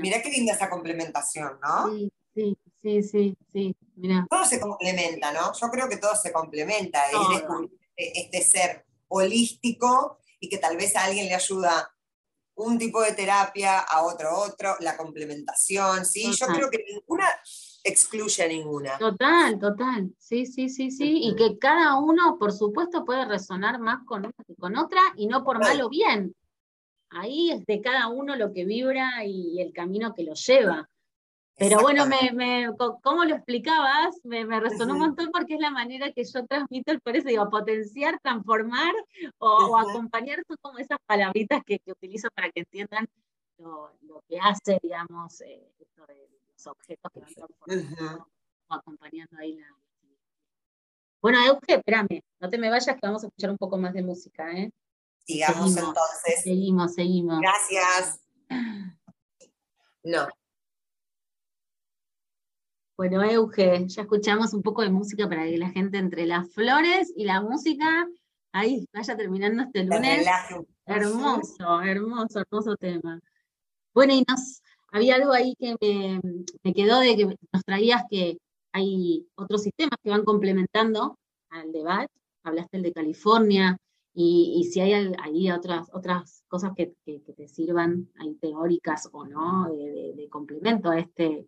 [0.00, 1.92] Mira qué linda esa complementación, ¿no?
[1.92, 3.76] Sí, sí, sí, sí, sí.
[4.30, 5.52] Todo se complementa, ¿no?
[5.52, 7.00] Yo creo que todo se complementa,
[7.96, 11.92] este ser holístico y que tal vez a alguien le ayuda
[12.54, 16.30] un tipo de terapia, a otro otro, la complementación, ¿sí?
[16.32, 17.26] Yo creo que ninguna
[17.84, 18.98] excluye a ninguna.
[18.98, 24.04] Total, total, sí, sí, sí, sí, y que cada uno, por supuesto, puede resonar más
[24.04, 26.34] con una que con otra, y no por mal o bien.
[27.10, 30.88] Ahí es de cada uno lo que vibra y el camino que lo lleva.
[31.58, 32.70] Pero bueno, me, me,
[33.02, 34.14] ¿cómo lo explicabas?
[34.22, 37.50] Me, me, resonó un montón porque es la manera que yo transmito, por eso digo,
[37.50, 38.94] potenciar, transformar
[39.38, 43.08] o, acompañar, son como esas palabritas que, utilizo para que entiendan
[43.58, 43.90] lo,
[44.28, 48.28] que hace, digamos, eh, esto de los objetos que van transformando
[48.68, 49.66] o acompañando ahí la...
[51.20, 54.02] Bueno, Euge, espérame, no te me vayas que vamos a escuchar un poco más de
[54.02, 54.70] música, ¿eh?
[55.24, 56.42] Sigamos entonces.
[56.42, 57.40] Seguimos, seguimos.
[57.40, 58.20] Gracias.
[60.04, 60.28] No.
[62.98, 67.12] Bueno, Euge, ya escuchamos un poco de música para que la gente entre las flores
[67.14, 68.08] y la música,
[68.50, 70.26] ahí vaya terminando este lunes.
[70.84, 73.20] Hermoso, hermoso, hermoso tema.
[73.94, 75.76] Bueno, y nos había algo ahí que
[76.64, 78.38] me, quedó de que nos traías que
[78.72, 82.12] hay otros sistemas que van complementando al debate.
[82.42, 83.78] Hablaste el de California,
[84.12, 90.14] y, si hay ahí otras, otras cosas que, te sirvan, hay teóricas o no, de,
[90.16, 91.46] de complemento a este,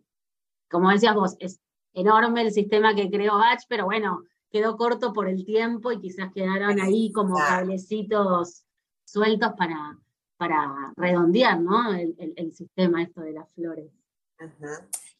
[0.71, 1.59] como decías vos, es
[1.93, 6.31] enorme el sistema que creó Bach, pero bueno, quedó corto por el tiempo y quizás
[6.33, 8.63] quedaron ahí como cablecitos
[9.05, 9.97] sueltos para,
[10.37, 11.93] para redondear, ¿no?
[11.93, 13.91] El, sistema esto de las flores.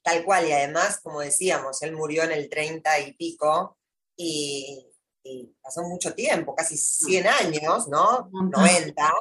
[0.02, 3.78] Tal cual, y además, como decíamos, él murió en el 30 y pico
[4.16, 4.88] y,
[5.62, 8.30] pasó mucho tiempo, casi 100 años, ¿no?
[8.32, 9.14] 90.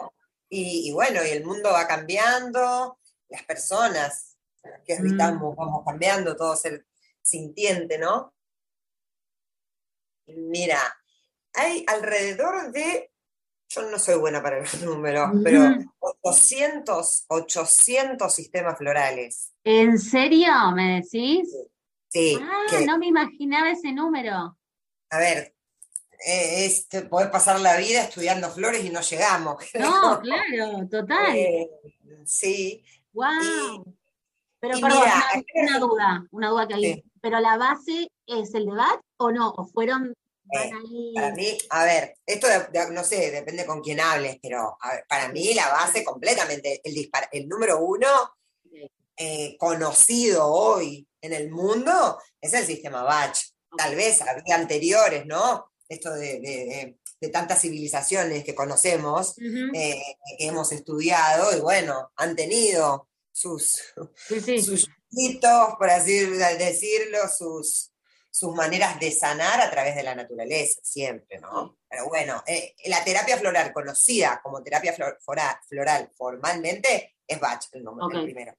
[0.49, 4.30] Y, y bueno, y el mundo va cambiando, las personas
[4.85, 5.57] que habitamos, mm.
[5.57, 6.87] vamos cambiando, todo ser
[7.23, 8.35] sintiente, ¿no?
[10.27, 10.79] Mira,
[11.55, 13.11] hay alrededor de,
[13.68, 15.62] yo no soy buena para los números, pero
[15.99, 19.53] 800, 800 sistemas florales.
[19.64, 21.49] ¿En serio me decís?
[22.09, 22.38] Sí.
[22.40, 24.59] ah, no me imaginaba ese número.
[25.11, 25.55] A ver,
[26.27, 29.64] eh, es poder pasar la vida estudiando flores y no llegamos.
[29.79, 31.37] No, claro, total.
[31.37, 31.70] Eh,
[32.25, 32.85] sí.
[33.12, 33.96] Wow.
[34.61, 35.03] Pero perdón,
[35.55, 37.05] una, duda, una duda que hay.
[37.23, 39.51] ¿Pero la base es el debate o no?
[39.51, 40.14] ¿O fueron
[40.53, 40.70] eh,
[41.14, 42.46] Para mí, a ver, esto
[42.92, 44.77] no sé, depende con quién hables, pero
[45.09, 48.09] para mí la base completamente, el, el número uno
[49.16, 53.38] eh, conocido hoy en el mundo es el sistema Bach.
[53.77, 55.73] Tal vez había anteriores, ¿no?
[55.87, 56.96] Esto de,
[57.31, 59.37] tantas civilizaciones que conocemos,
[59.75, 60.01] eh,
[60.38, 63.83] que hemos estudiado, y bueno, han tenido sus,
[64.64, 64.88] sus
[65.79, 67.93] por así decirlo, sus,
[68.31, 71.79] sus maneras de sanar a través de la naturaleza, siempre, ¿no?
[71.88, 78.23] Pero bueno, eh, la terapia floral conocida como terapia floral, formalmente es Bach, el nombre
[78.23, 78.57] primero.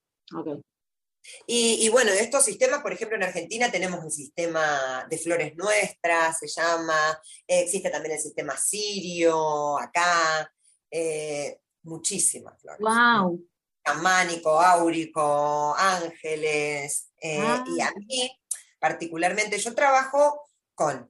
[1.46, 6.40] Y, bueno, de estos sistemas, por ejemplo, en Argentina tenemos el sistema de flores nuestras,
[6.40, 10.52] se llama, existe también el sistema sirio, acá,
[10.90, 12.82] eh, muchísimas flores.
[12.82, 13.51] ¡Wow!
[13.84, 17.94] Chamánico, áurico, ángeles, eh, y a ah.
[17.96, 18.40] mí
[18.80, 21.08] particularmente yo trabajo con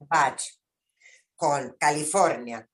[0.00, 0.42] Bach,
[1.36, 2.68] con California,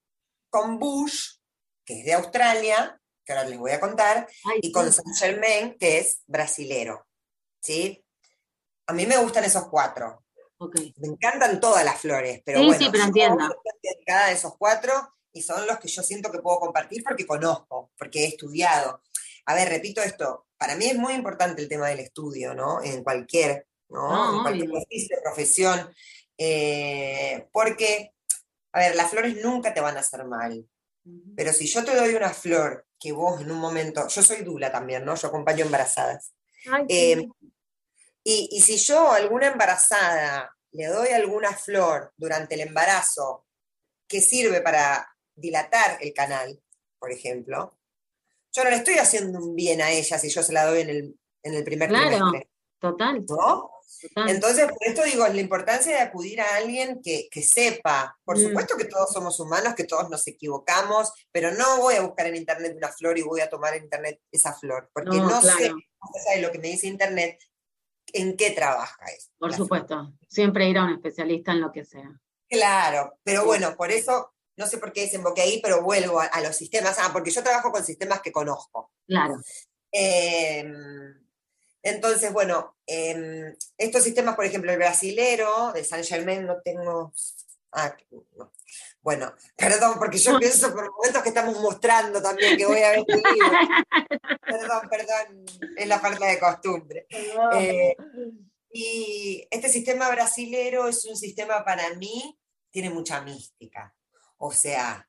[0.50, 1.36] con Bush,
[1.84, 4.26] que es de Australia, que ahora les voy a contar,
[4.62, 7.06] y con Saint Germain, que es brasilero.
[7.60, 8.04] ¿sí?
[8.86, 10.24] A mí me gustan esos cuatro.
[10.96, 13.44] Me encantan todas las flores, pero bueno, sí, pero entiendo.
[14.04, 14.92] cada de esos cuatro
[15.32, 19.00] y son los que yo siento que puedo compartir porque conozco, porque he estudiado.
[19.48, 22.82] A ver, repito esto, para mí es muy importante el tema del estudio, ¿no?
[22.82, 24.36] En cualquier, ¿no?
[24.36, 25.90] en cualquier profesión,
[26.36, 28.12] eh, porque,
[28.72, 30.68] a ver, las flores nunca te van a hacer mal,
[31.34, 34.70] pero si yo te doy una flor que vos en un momento, yo soy dula
[34.70, 35.14] también, ¿no?
[35.14, 36.34] Yo acompaño embarazadas.
[36.86, 37.26] Eh,
[38.22, 43.46] y, y si yo a alguna embarazada le doy alguna flor durante el embarazo
[44.06, 46.60] que sirve para dilatar el canal,
[46.98, 47.77] por ejemplo,
[48.52, 50.90] yo no le estoy haciendo un bien a ella si yo se la doy en
[50.90, 52.32] el, en el primer claro,
[52.80, 53.24] Total.
[53.28, 53.70] ¿No?
[54.28, 58.16] Entonces, por esto digo, la importancia de acudir a alguien que, sepa.
[58.24, 58.42] Por mm.
[58.42, 62.36] supuesto que todos somos humanos, que todos nos equivocamos, pero no voy a buscar en
[62.36, 65.72] internet una flor y voy a tomar en internet esa flor, porque no, sé
[66.34, 67.40] de lo que me dice Internet,
[68.12, 69.28] en qué trabaja eso.
[69.38, 72.20] Por supuesto, siempre ir a un especialista en lo que sea.
[72.48, 76.56] Claro, pero bueno, por eso, no sé por qué desemboqué ahí, pero vuelvo a, los
[76.56, 78.90] sistemas, ah, porque yo trabajo con sistemas que conozco.
[79.06, 79.40] Claro.
[79.92, 81.14] Em,
[81.82, 87.12] entonces, bueno, em, estos sistemas, por ejemplo, el brasilero de Saint Germain no tengo...
[87.72, 87.96] Ah,
[89.00, 93.04] bueno, perdón, porque yo pienso por momentos que estamos mostrando también que voy a ver
[94.46, 97.06] Perdón, perdón, es la falta de costumbre.
[97.54, 97.96] Eh,
[98.72, 102.36] y este sistema brasilero es un sistema para mí,
[102.70, 103.94] tiene mucha mística.
[104.38, 105.06] O sea,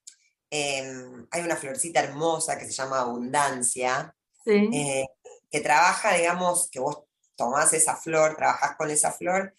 [0.50, 4.16] em, hay una florcita hermosa que se llama abundancia,
[4.46, 5.06] eh,
[5.52, 7.04] que trabaja, digamos, que vos
[7.36, 9.54] tomás esa flor, trabajás con esa flor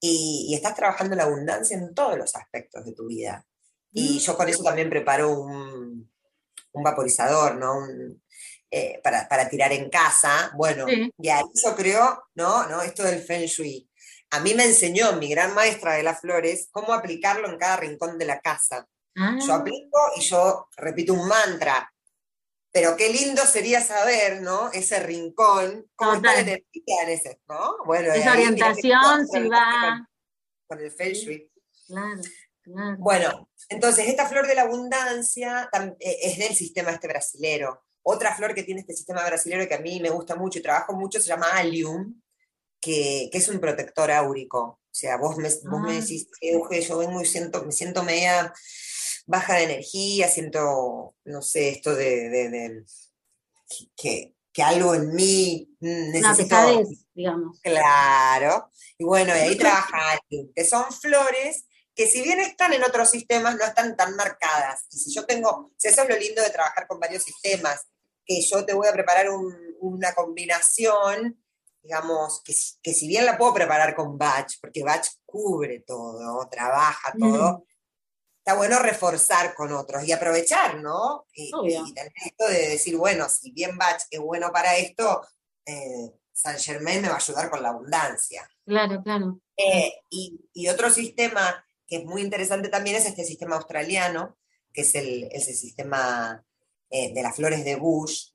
[0.00, 3.46] y, estás trabajando la abundancia en todos los aspectos de tu vida.
[3.92, 4.18] Y mm.
[4.18, 6.10] yo con eso también preparo un,
[6.74, 7.86] vaporizador, ¿no?
[8.70, 10.50] Eh, para, tirar en casa.
[10.56, 12.66] Bueno, y ahí yo creo, ¿no?
[12.68, 12.82] ¿no?
[12.82, 13.88] Esto del Feng Shui.
[14.30, 18.18] A mí me enseñó mi gran maestra de las flores cómo aplicarlo en cada rincón
[18.18, 18.88] de la casa.
[19.14, 19.56] Yo ah.
[19.56, 21.92] aplico y yo repito un mantra.
[22.72, 24.72] Pero qué lindo sería saber, ¿no?
[24.72, 27.76] Ese rincón, cómo está la energía en ese, ¿no?
[27.84, 30.08] Bueno, Esa orientación, si va.
[30.66, 31.50] Con el Feng Shui.
[31.86, 32.22] Claro,
[32.62, 32.96] claro.
[32.98, 35.68] Bueno, entonces esta flor de la abundancia
[36.00, 37.84] eh, es del sistema este brasilero.
[38.02, 40.94] Otra flor que tiene este sistema brasilero que a mí me gusta mucho y trabajo
[40.94, 42.22] mucho se llama Allium,
[42.80, 44.62] que, es un protector áurico.
[44.62, 46.00] O sea, vos me, vos me ah.
[46.00, 48.52] decís, yo vengo y siento, me siento media
[49.26, 52.84] baja de energía, siento, no sé, esto de,
[53.96, 56.56] que, algo en mí necesito.
[57.14, 57.60] digamos.
[57.60, 58.70] Claro.
[58.98, 63.56] Y bueno, y ahí trabaja que son flores que si bien están en otros sistemas,
[63.56, 64.86] no están tan marcadas.
[64.90, 67.86] Y si yo tengo, si eso es lo lindo de trabajar con varios sistemas,
[68.24, 69.26] que yo te voy a preparar
[69.80, 71.42] una combinación,
[71.82, 77.12] digamos, que, que, si bien la puedo preparar con batch, porque batch cubre todo, trabaja
[77.18, 77.64] todo,
[78.44, 81.26] está bueno reforzar con otros y aprovechar, ¿no?
[81.32, 81.52] Y,
[81.94, 85.22] tener esto de decir, bueno, si bien Batch es bueno para esto,
[85.64, 88.48] eh, Saint Germain me va a ayudar con la abundancia.
[88.66, 89.38] Claro, claro.
[89.56, 94.36] Eh, y, otro sistema que es muy interesante también es este sistema australiano,
[94.72, 96.44] que es el, sistema
[96.90, 98.30] eh, de las flores de Bush.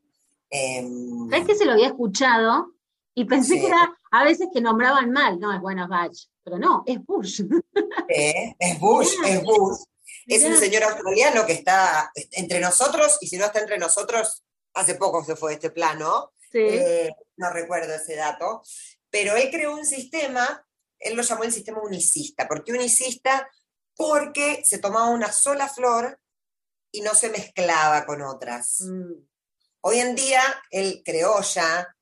[0.50, 2.76] Em, ¿Sabes que se lo había escuchado?
[3.14, 6.84] Y pensé que era a veces que nombraban mal, no es bueno Batch, pero no,
[6.86, 7.42] es Bush.
[8.08, 9.80] es Bush, es Bush.
[10.28, 14.96] Es un señor australiano que está entre nosotros, y si no está entre nosotros, hace
[14.96, 18.62] poco se fue de este plano, eh, no recuerdo ese dato,
[19.10, 20.66] pero él creó un sistema,
[21.00, 22.48] él lo llamó el sistema unicista.
[22.48, 23.50] ¿Por qué unicista?
[23.96, 26.20] Porque se tomaba una sola flor
[26.92, 28.82] y no se mezclaba con otras.
[28.82, 29.14] Mm.
[29.82, 31.96] Hoy en día, él creó ya,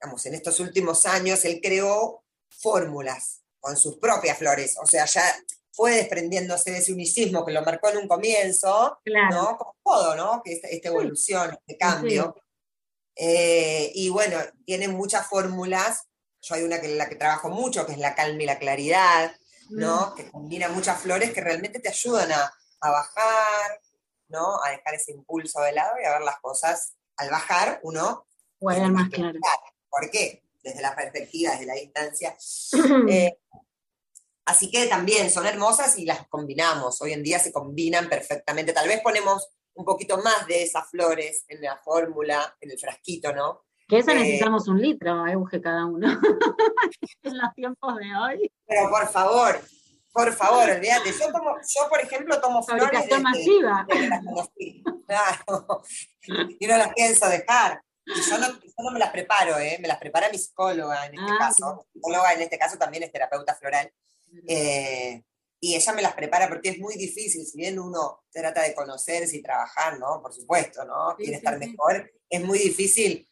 [0.00, 5.22] digamos, en estos últimos años, él creó fórmulas con sus propias flores, o sea, ya
[5.78, 8.98] fue desprendiéndose de ese unicismo que lo marcó en un comienzo,
[9.30, 9.56] ¿no?
[9.56, 10.42] Como todo, ¿no?
[10.44, 12.34] Que esta, evolución, este cambio.
[13.14, 16.08] Eh, y bueno, tiene muchas fórmulas.
[16.40, 19.30] Yo hay una que la que trabajo mucho, que es la calma y la claridad,
[19.70, 20.10] ¿no?
[20.10, 20.14] Mm.
[20.16, 23.80] Que combina muchas flores que realmente te ayudan a, bajar,
[24.26, 24.60] ¿no?
[24.64, 26.94] A dejar ese impulso de lado y a ver las cosas.
[27.18, 28.26] Al bajar, uno...
[28.58, 29.38] Puede más claro.
[29.88, 30.42] ¿Por qué?
[30.60, 32.36] Desde la perspectiva, desde la distancia.
[33.08, 33.38] eh,
[34.48, 37.02] Así que también son hermosas y las combinamos.
[37.02, 38.72] Hoy en día se combinan perfectamente.
[38.72, 43.34] Tal vez ponemos un poquito más de esas flores en la fórmula, en el frasquito,
[43.34, 43.66] ¿no?
[43.86, 46.08] Que esa eh, necesitamos un litro, Euge, cada uno.
[47.24, 48.50] en los tiempos de hoy.
[48.66, 49.60] Pero por favor,
[50.14, 51.12] por favor, olvídate.
[51.12, 53.06] Yo, tomo, yo por ejemplo, tomo flores.
[53.06, 53.86] De, masiva.
[55.06, 55.82] claro.
[56.58, 57.82] Y no las pienso dejar.
[58.06, 59.76] Y yo no, me las preparo, ¿eh?
[59.78, 61.86] me las prepara mi psicóloga en este ah, caso.
[61.92, 63.92] Mi psicóloga en este caso también es terapeuta floral.
[64.46, 65.22] Eh,
[65.60, 69.36] y ella me las prepara porque es muy difícil, si bien uno trata de conocerse
[69.36, 70.22] y trabajar, ¿no?
[70.22, 71.16] Por supuesto, ¿no?
[71.16, 73.28] Quiere estar mejor, es muy difícil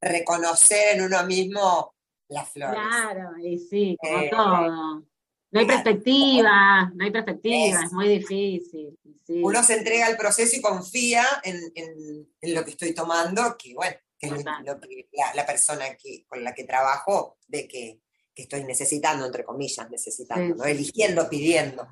[0.00, 1.94] reconocer en uno mismo
[2.28, 2.80] las flores.
[2.80, 5.04] Claro, y sí, como eh, todo.
[5.50, 8.98] No hay perspectiva, no hay perspectiva, es, muy difícil.
[9.42, 14.26] Uno se entrega al proceso y confía en, lo que estoy tomando, que bueno, que
[14.26, 18.00] es lo, que la, persona que, con la que trabajo ve que,
[18.38, 20.64] que estoy necesitando, entre comillas, necesitando, ¿no?
[20.64, 21.88] eligiendo, pidiendo.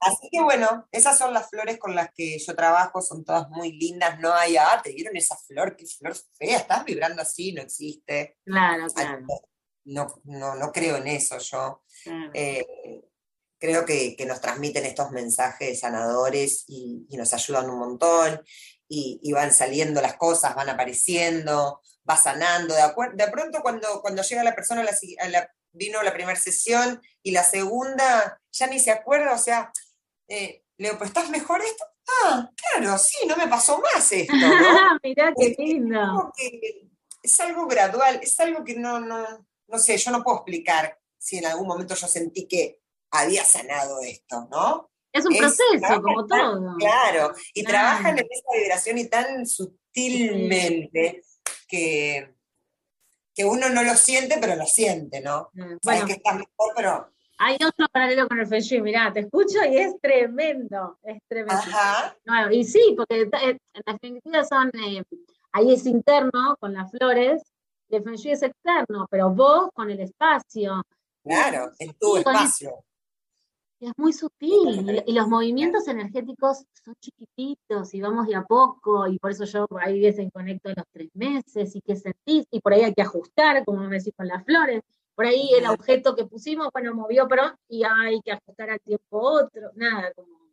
[0.00, 3.70] Así que bueno, esas son las flores con las que yo trabajo, son todas muy
[3.70, 7.62] lindas, no hay, ah, te dieron esa flor, qué flor fea, estás vibrando así, no
[7.62, 8.38] existe.
[8.44, 9.24] Claro, claro.
[9.84, 11.84] No, no, no creo en eso yo.
[12.32, 12.66] Eh,
[13.56, 18.42] creo que, nos transmiten estos mensajes sanadores y, nos ayudan un montón.
[18.88, 22.74] y, van saliendo las cosas, van apareciendo, va sanando.
[22.74, 22.82] De,
[23.14, 28.40] de pronto cuando, cuando llega la persona, la, vino la primera sesión y la segunda,
[28.52, 29.72] ya ni se acuerda, o sea,
[30.28, 31.84] eh, le digo, ¿estás mejor esto?
[32.22, 34.34] Ah, claro, sí, no me pasó más esto.
[34.34, 34.98] ¿no?
[35.02, 36.32] Mirá qué lindo.
[37.22, 41.38] Es, algo gradual, es algo que no, no, no sé, yo no puedo explicar si
[41.38, 42.80] en algún momento yo sentí que
[43.10, 44.90] había sanado esto, ¿no?
[45.10, 46.76] Es un proceso, como todo.
[46.78, 51.22] Claro, y trabajan en esa vibración y tan sutilmente
[51.74, 52.34] que,
[53.34, 55.50] que uno no lo siente, pero lo siente, ¿no?
[55.54, 57.10] Mm, bueno, que está mejor, pero...
[57.38, 61.54] Hay otro paralelo con el Feng Shui, mirá, te escucho y es tremendo, es tremendo.
[61.54, 62.16] Ajá.
[62.52, 65.02] y sí, porque eh, en definitiva son, eh,
[65.50, 67.42] ahí es interno con las flores,
[67.88, 70.82] y el Feng Shui es externo, pero vos con el espacio.
[71.24, 72.84] Claro, en tu espacio
[73.86, 79.18] es muy sutil y, los movimientos energéticos son chiquititos y vamos de a poco y
[79.18, 82.72] por eso yo ahí veces conecto a los tres meses y qué sentís y por
[82.72, 84.82] ahí hay que ajustar, como me decís con las flores,
[85.14, 89.18] por ahí el objeto que pusimos, bueno, movió, pero y hay que ajustar al tiempo
[89.18, 90.44] otro, nada, como,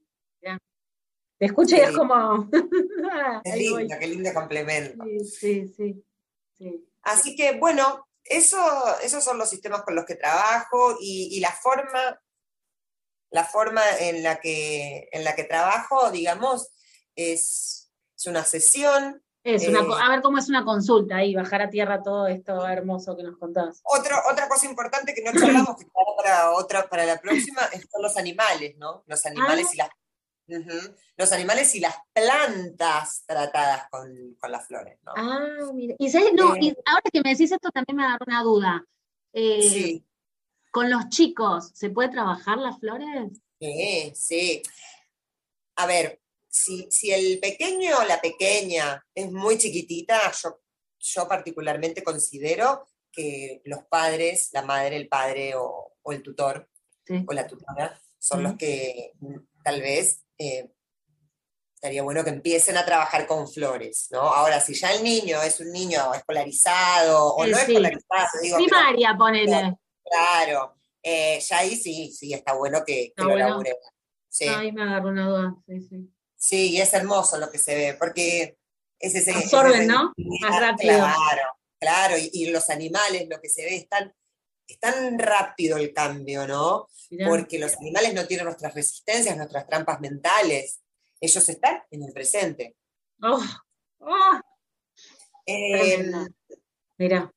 [1.42, 2.48] te escucho y es como...
[2.52, 2.62] qué
[3.58, 5.04] lindo, qué lindo complemento.
[5.26, 6.06] Sí, sí,
[6.54, 8.60] sí, Así que bueno, eso,
[9.04, 12.20] esos son los sistemas con los que trabajo y, y la forma
[13.32, 16.70] la forma en la que, en la que trabajo, digamos,
[17.16, 17.90] es,
[18.28, 19.24] una sesión.
[19.44, 22.68] Es una, eh, a ver cómo es una consulta ahí, bajar a tierra todo esto
[22.68, 23.82] hermoso que nos contás.
[23.84, 27.62] otra cosa importante que no charlamos, que para, otra, para la próxima,
[27.92, 29.04] son los animales, ¿no?
[29.08, 29.74] Los animales ah.
[29.74, 29.90] y las
[31.16, 35.14] los animales y las plantas tratadas con, las flores, ¿no?
[35.16, 35.96] Ah, mira.
[35.98, 36.76] Y, no, y eh.
[36.86, 38.86] ahora que me decís esto también me da una duda.
[39.34, 40.06] Eh, sí.
[40.72, 43.32] ¿Con los chicos se puede trabajar las flores?
[43.59, 44.61] Sí, sí.
[45.76, 50.61] A ver, si, el pequeño o la pequeña es muy chiquitita, yo,
[50.99, 56.69] yo particularmente considero que los padres, la madre, el padre o, el tutor
[57.28, 60.72] o la tutora son los que mm, tal vez eh,
[61.76, 64.22] estaría bueno que empiecen a trabajar con flores, ¿no?
[64.22, 68.57] Ahora, si ya el niño es un niño escolarizado o no escolarizado, digo.
[68.57, 69.81] Primaria, ponele.
[70.12, 70.76] Claro.
[71.01, 73.64] Eh, ya ahí sí, sí, está bueno que, lo bueno.
[74.28, 74.47] Sí.
[74.47, 76.14] Ahí me agarró una duda, sí, sí.
[76.36, 78.57] Sí, y es hermoso lo que se ve, porque
[78.99, 79.32] es ese...
[79.32, 80.14] Absorben, ¿no?
[80.18, 80.93] Más rápido.
[80.95, 81.41] Claro,
[81.80, 86.88] claro, y, los animales, lo que se ve, es tan, rápido el cambio, ¿no?
[87.28, 90.82] Porque los animales no tienen nuestras resistencias, nuestras trampas mentales.
[91.20, 92.76] Ellos están en el presente.
[93.22, 93.43] Oh,
[93.99, 94.39] oh.
[95.45, 96.28] Em,
[96.97, 97.32] Mira.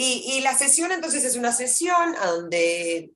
[0.00, 3.14] Y, la sesión entonces es una sesión a donde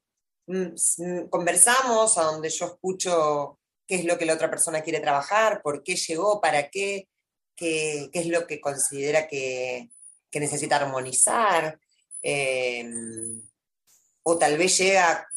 [0.48, 4.98] mm, mm, conversamos, a donde yo escucho qué es lo que la otra persona quiere
[4.98, 7.08] trabajar, por qué llegó, para qué,
[7.54, 9.90] qué, es lo que considera que,
[10.32, 11.78] necesita armonizar,
[12.20, 13.40] em,
[14.24, 15.28] o tal vez llega,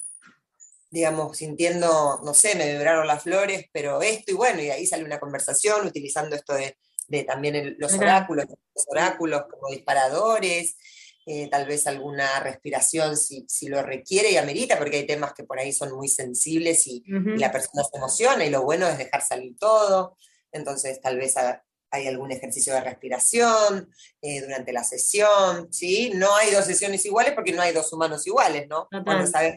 [0.89, 5.03] digamos, sintiendo, no sé, me vibraron las flores, pero esto, y bueno, y ahí sale
[5.03, 6.75] una conversación utilizando esto de,
[7.23, 10.75] también los oráculos, los oráculos como disparadores,
[11.27, 15.57] eh, tal vez alguna respiración si, lo requiere y amerita, porque hay temas que por
[15.57, 19.57] ahí son muy sensibles y, la persona se emociona y lo bueno es dejar salir
[19.57, 20.17] todo.
[20.51, 21.35] Entonces tal vez
[21.89, 23.89] hay algún ejercicio de respiración
[24.21, 26.11] eh, durante la sesión, ¿sí?
[26.13, 28.87] No hay dos sesiones iguales porque no hay dos humanos iguales, ¿no?
[29.03, 29.55] Cuando sabes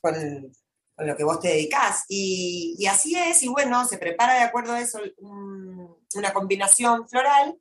[0.00, 0.14] con,
[1.06, 2.04] lo que vos te dedicás.
[2.08, 5.00] Y, así es, y bueno, se prepara de acuerdo a eso
[6.14, 7.58] una combinación floral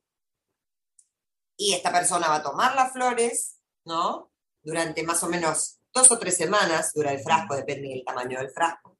[1.63, 4.33] y esta persona va a tomar las flores, ¿no?
[4.61, 8.51] Durante más o menos dos o tres semanas dura el frasco, depende del tamaño del
[8.51, 8.97] frasco.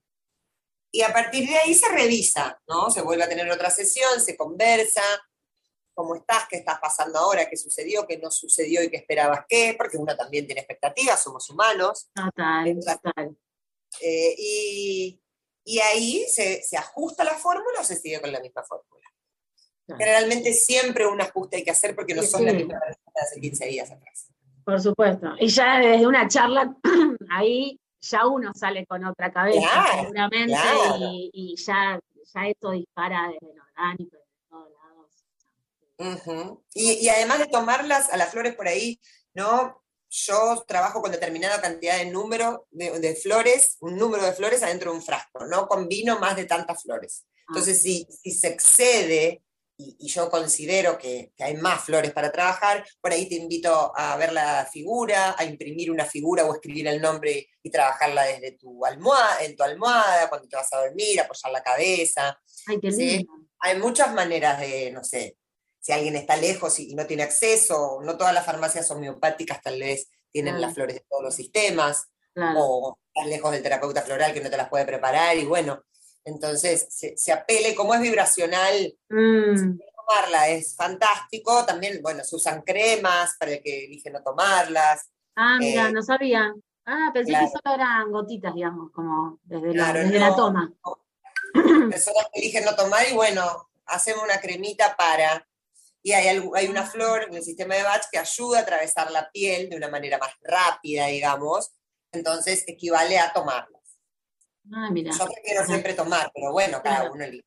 [0.90, 2.90] Y a partir de ahí se revisa, ¿no?
[2.90, 5.02] Se vuelve a tener otra sesión, se conversa,
[5.94, 9.76] cómo estás, qué estás pasando ahora, qué sucedió, qué no sucedió y qué esperabas qué,
[9.78, 12.12] porque uno también tiene expectativas, somos humanos.
[12.16, 13.38] Total, total.
[14.00, 15.20] Eh, y,
[15.82, 19.06] ahí se, se, ajusta la fórmula o se sigue con la misma fórmula.
[19.98, 23.66] Generalmente siempre un ajuste hay que hacer porque no son las mismas de hace 15
[23.68, 24.30] días atrás.
[24.64, 25.36] Por supuesto.
[25.40, 26.76] Y ya desde una charla,
[27.30, 29.70] ahí ya uno sale con otra cabeza,
[30.02, 30.58] seguramente,
[31.32, 32.00] y, ya,
[32.34, 34.70] ya esto dispara desde lo orgánico, de todos
[35.98, 36.66] lados.
[36.74, 39.00] y, además de tomarlas a las flores por ahí,
[39.34, 39.82] ¿no?
[40.10, 44.98] Yo trabajo con determinada cantidad de número de, flores, un número de flores adentro de
[44.98, 47.26] un frasco, no combino más de tantas flores.
[47.26, 47.44] Ah.
[47.50, 49.43] Entonces, si, si se excede
[49.78, 54.32] y, yo considero que, hay más flores para trabajar, por ahí te invito a ver
[54.32, 59.44] la figura, a imprimir una figura o escribir el nombre y trabajarla desde tu almohada,
[59.44, 62.40] en tu almohada, cuando te vas a dormir, apoyar la cabeza.
[63.60, 65.38] Hay muchas maneras de, no sé,
[65.80, 70.10] si alguien está lejos y, no tiene acceso, no todas las farmacias homeopáticas tal vez
[70.32, 74.50] tienen las flores de todos los sistemas, o estás lejos del terapeuta floral que no
[74.50, 75.84] te las puede preparar, y bueno,
[76.26, 79.80] entonces, se, apele, como es vibracional, mm.
[79.96, 81.66] tomarla es fantástico.
[81.66, 85.10] También, bueno, se usan cremas para el que elige no tomarlas.
[85.36, 86.54] Ah, mira, eh, no sabía.
[86.86, 90.74] Ah, pensé que solo eran gotitas, digamos, como desde, la, la, toma.
[91.90, 95.46] Personas que eligen no tomar y bueno, hacemos una cremita para...
[96.06, 99.32] Y hay, hay una flor en el sistema de Bach que ayuda a atravesar la
[99.32, 101.72] piel de una manera más rápida, digamos.
[102.12, 103.80] Entonces equivale a tomarla.
[104.72, 105.12] Ah, mira.
[105.12, 107.46] Yo prefiero siempre tomar, pero bueno, cada uno elige.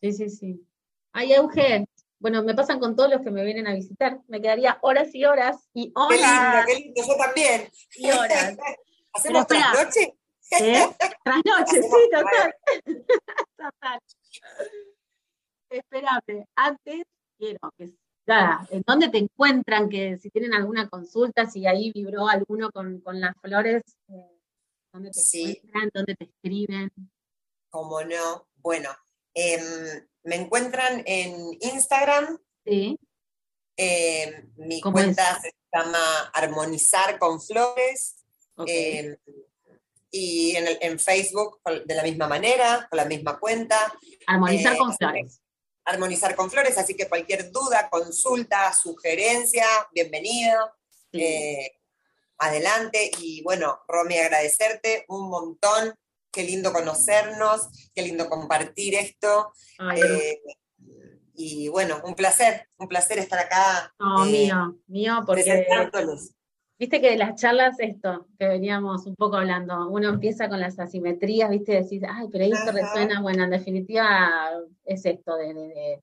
[0.00, 0.68] Sí, sí, sí.
[1.12, 1.86] Ay, Eugen,
[2.18, 4.20] bueno, me pasan con todos los que me vienen a visitar.
[4.28, 6.20] Me quedaría horas y horas y horas.
[6.20, 7.68] Qué lindo, qué lindo, yo también.
[7.96, 8.56] Y horas.
[9.12, 10.14] ¿Hacemos trasnoche?
[10.60, 10.86] ¿Eh?
[11.24, 12.54] Trasnoche, sí, total.
[13.56, 14.00] total.
[15.68, 17.02] Espérate, antes
[17.38, 17.92] quiero que
[18.26, 19.88] nada, ¿en dónde te encuentran?
[19.88, 24.31] Que si tienen alguna consulta, si ahí vibró alguno con, con las flores, eh,
[24.92, 25.62] ¿Dónde te sí.
[25.94, 26.92] ¿Dónde te escriben?
[27.70, 28.46] Como no.
[28.56, 28.90] Bueno,
[29.32, 32.38] em, me encuentran en Instagram.
[32.64, 32.98] Sí.
[33.76, 38.16] Em, mi cuenta se llama Armonizar con Flores.
[38.66, 39.16] Em,
[40.10, 43.94] y en, Facebook de la misma manera, con la misma cuenta.
[44.26, 45.40] Armonizar con Flores.
[45.86, 50.70] Armonizar con Flores, así que cualquier duda, consulta, sugerencia, bienvenido.
[51.12, 51.81] Eh,
[52.42, 53.10] adelante.
[53.18, 55.94] Y bueno, Romy, agradecerte un montón.
[56.30, 59.52] Qué lindo conocernos, qué lindo compartir esto.
[59.96, 60.40] Eh,
[61.34, 63.92] y bueno, un placer, un placer estar acá.
[63.98, 65.66] No, eh, mío, mío, porque
[66.78, 70.78] viste que de las charlas, esto, que veníamos un poco hablando, uno empieza con las
[70.78, 74.50] asimetrías, viste, decís, ay, pero ahí esto resuena, bueno, en definitiva
[74.84, 76.02] es esto de,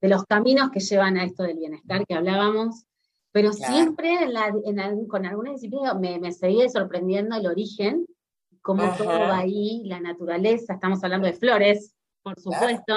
[0.00, 2.84] de los caminos que llevan a esto del bienestar que hablábamos,
[3.32, 4.16] pero siempre
[5.08, 8.06] con alguna disciplina me, seguía sorprendiendo el origen,
[8.60, 12.94] cómo todo va ahí, la naturaleza, estamos hablando de flores, por supuesto,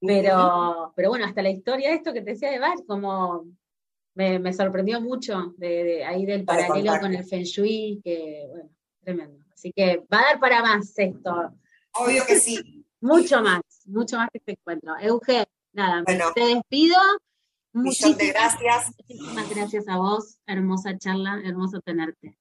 [0.00, 3.46] pero, pero bueno, hasta la historia de esto que te decía de Bach, como
[4.14, 9.44] me, sorprendió mucho de, ahí del paralelo con el Feng Shui, que bueno, tremendo.
[9.52, 11.52] Así que va a dar para más esto.
[11.92, 12.84] Obvio que sí.
[13.00, 14.94] mucho más, mucho más que este encuentro.
[15.00, 16.96] Euge, nada, te despido.
[17.76, 18.92] Muchísimas gracias.
[18.98, 20.38] Muchísimas gracias a vos.
[20.46, 22.38] Hermosa charla, hermoso tenerte.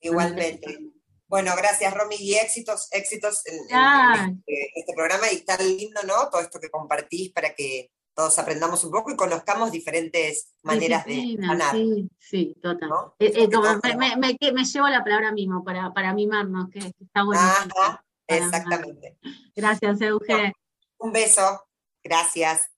[0.00, 0.92] Igualmente.
[1.28, 6.28] Bueno, gracias Romy y éxitos, éxitos en, este, este, programa y tan lindo, ¿no?
[6.30, 11.36] Todo esto que compartís para que todos aprendamos un poco y conozcamos diferentes maneras de
[11.38, 11.74] ganar.
[11.74, 12.90] Sí, sí, total.
[13.18, 17.40] Eh, eh, me, llevo la palabra mismo para, para mimarnos, que está bueno.
[17.40, 19.16] Ajá, exactamente.
[19.56, 20.52] Gracias, Euge.
[20.98, 21.62] un beso.
[22.02, 22.71] Gracias.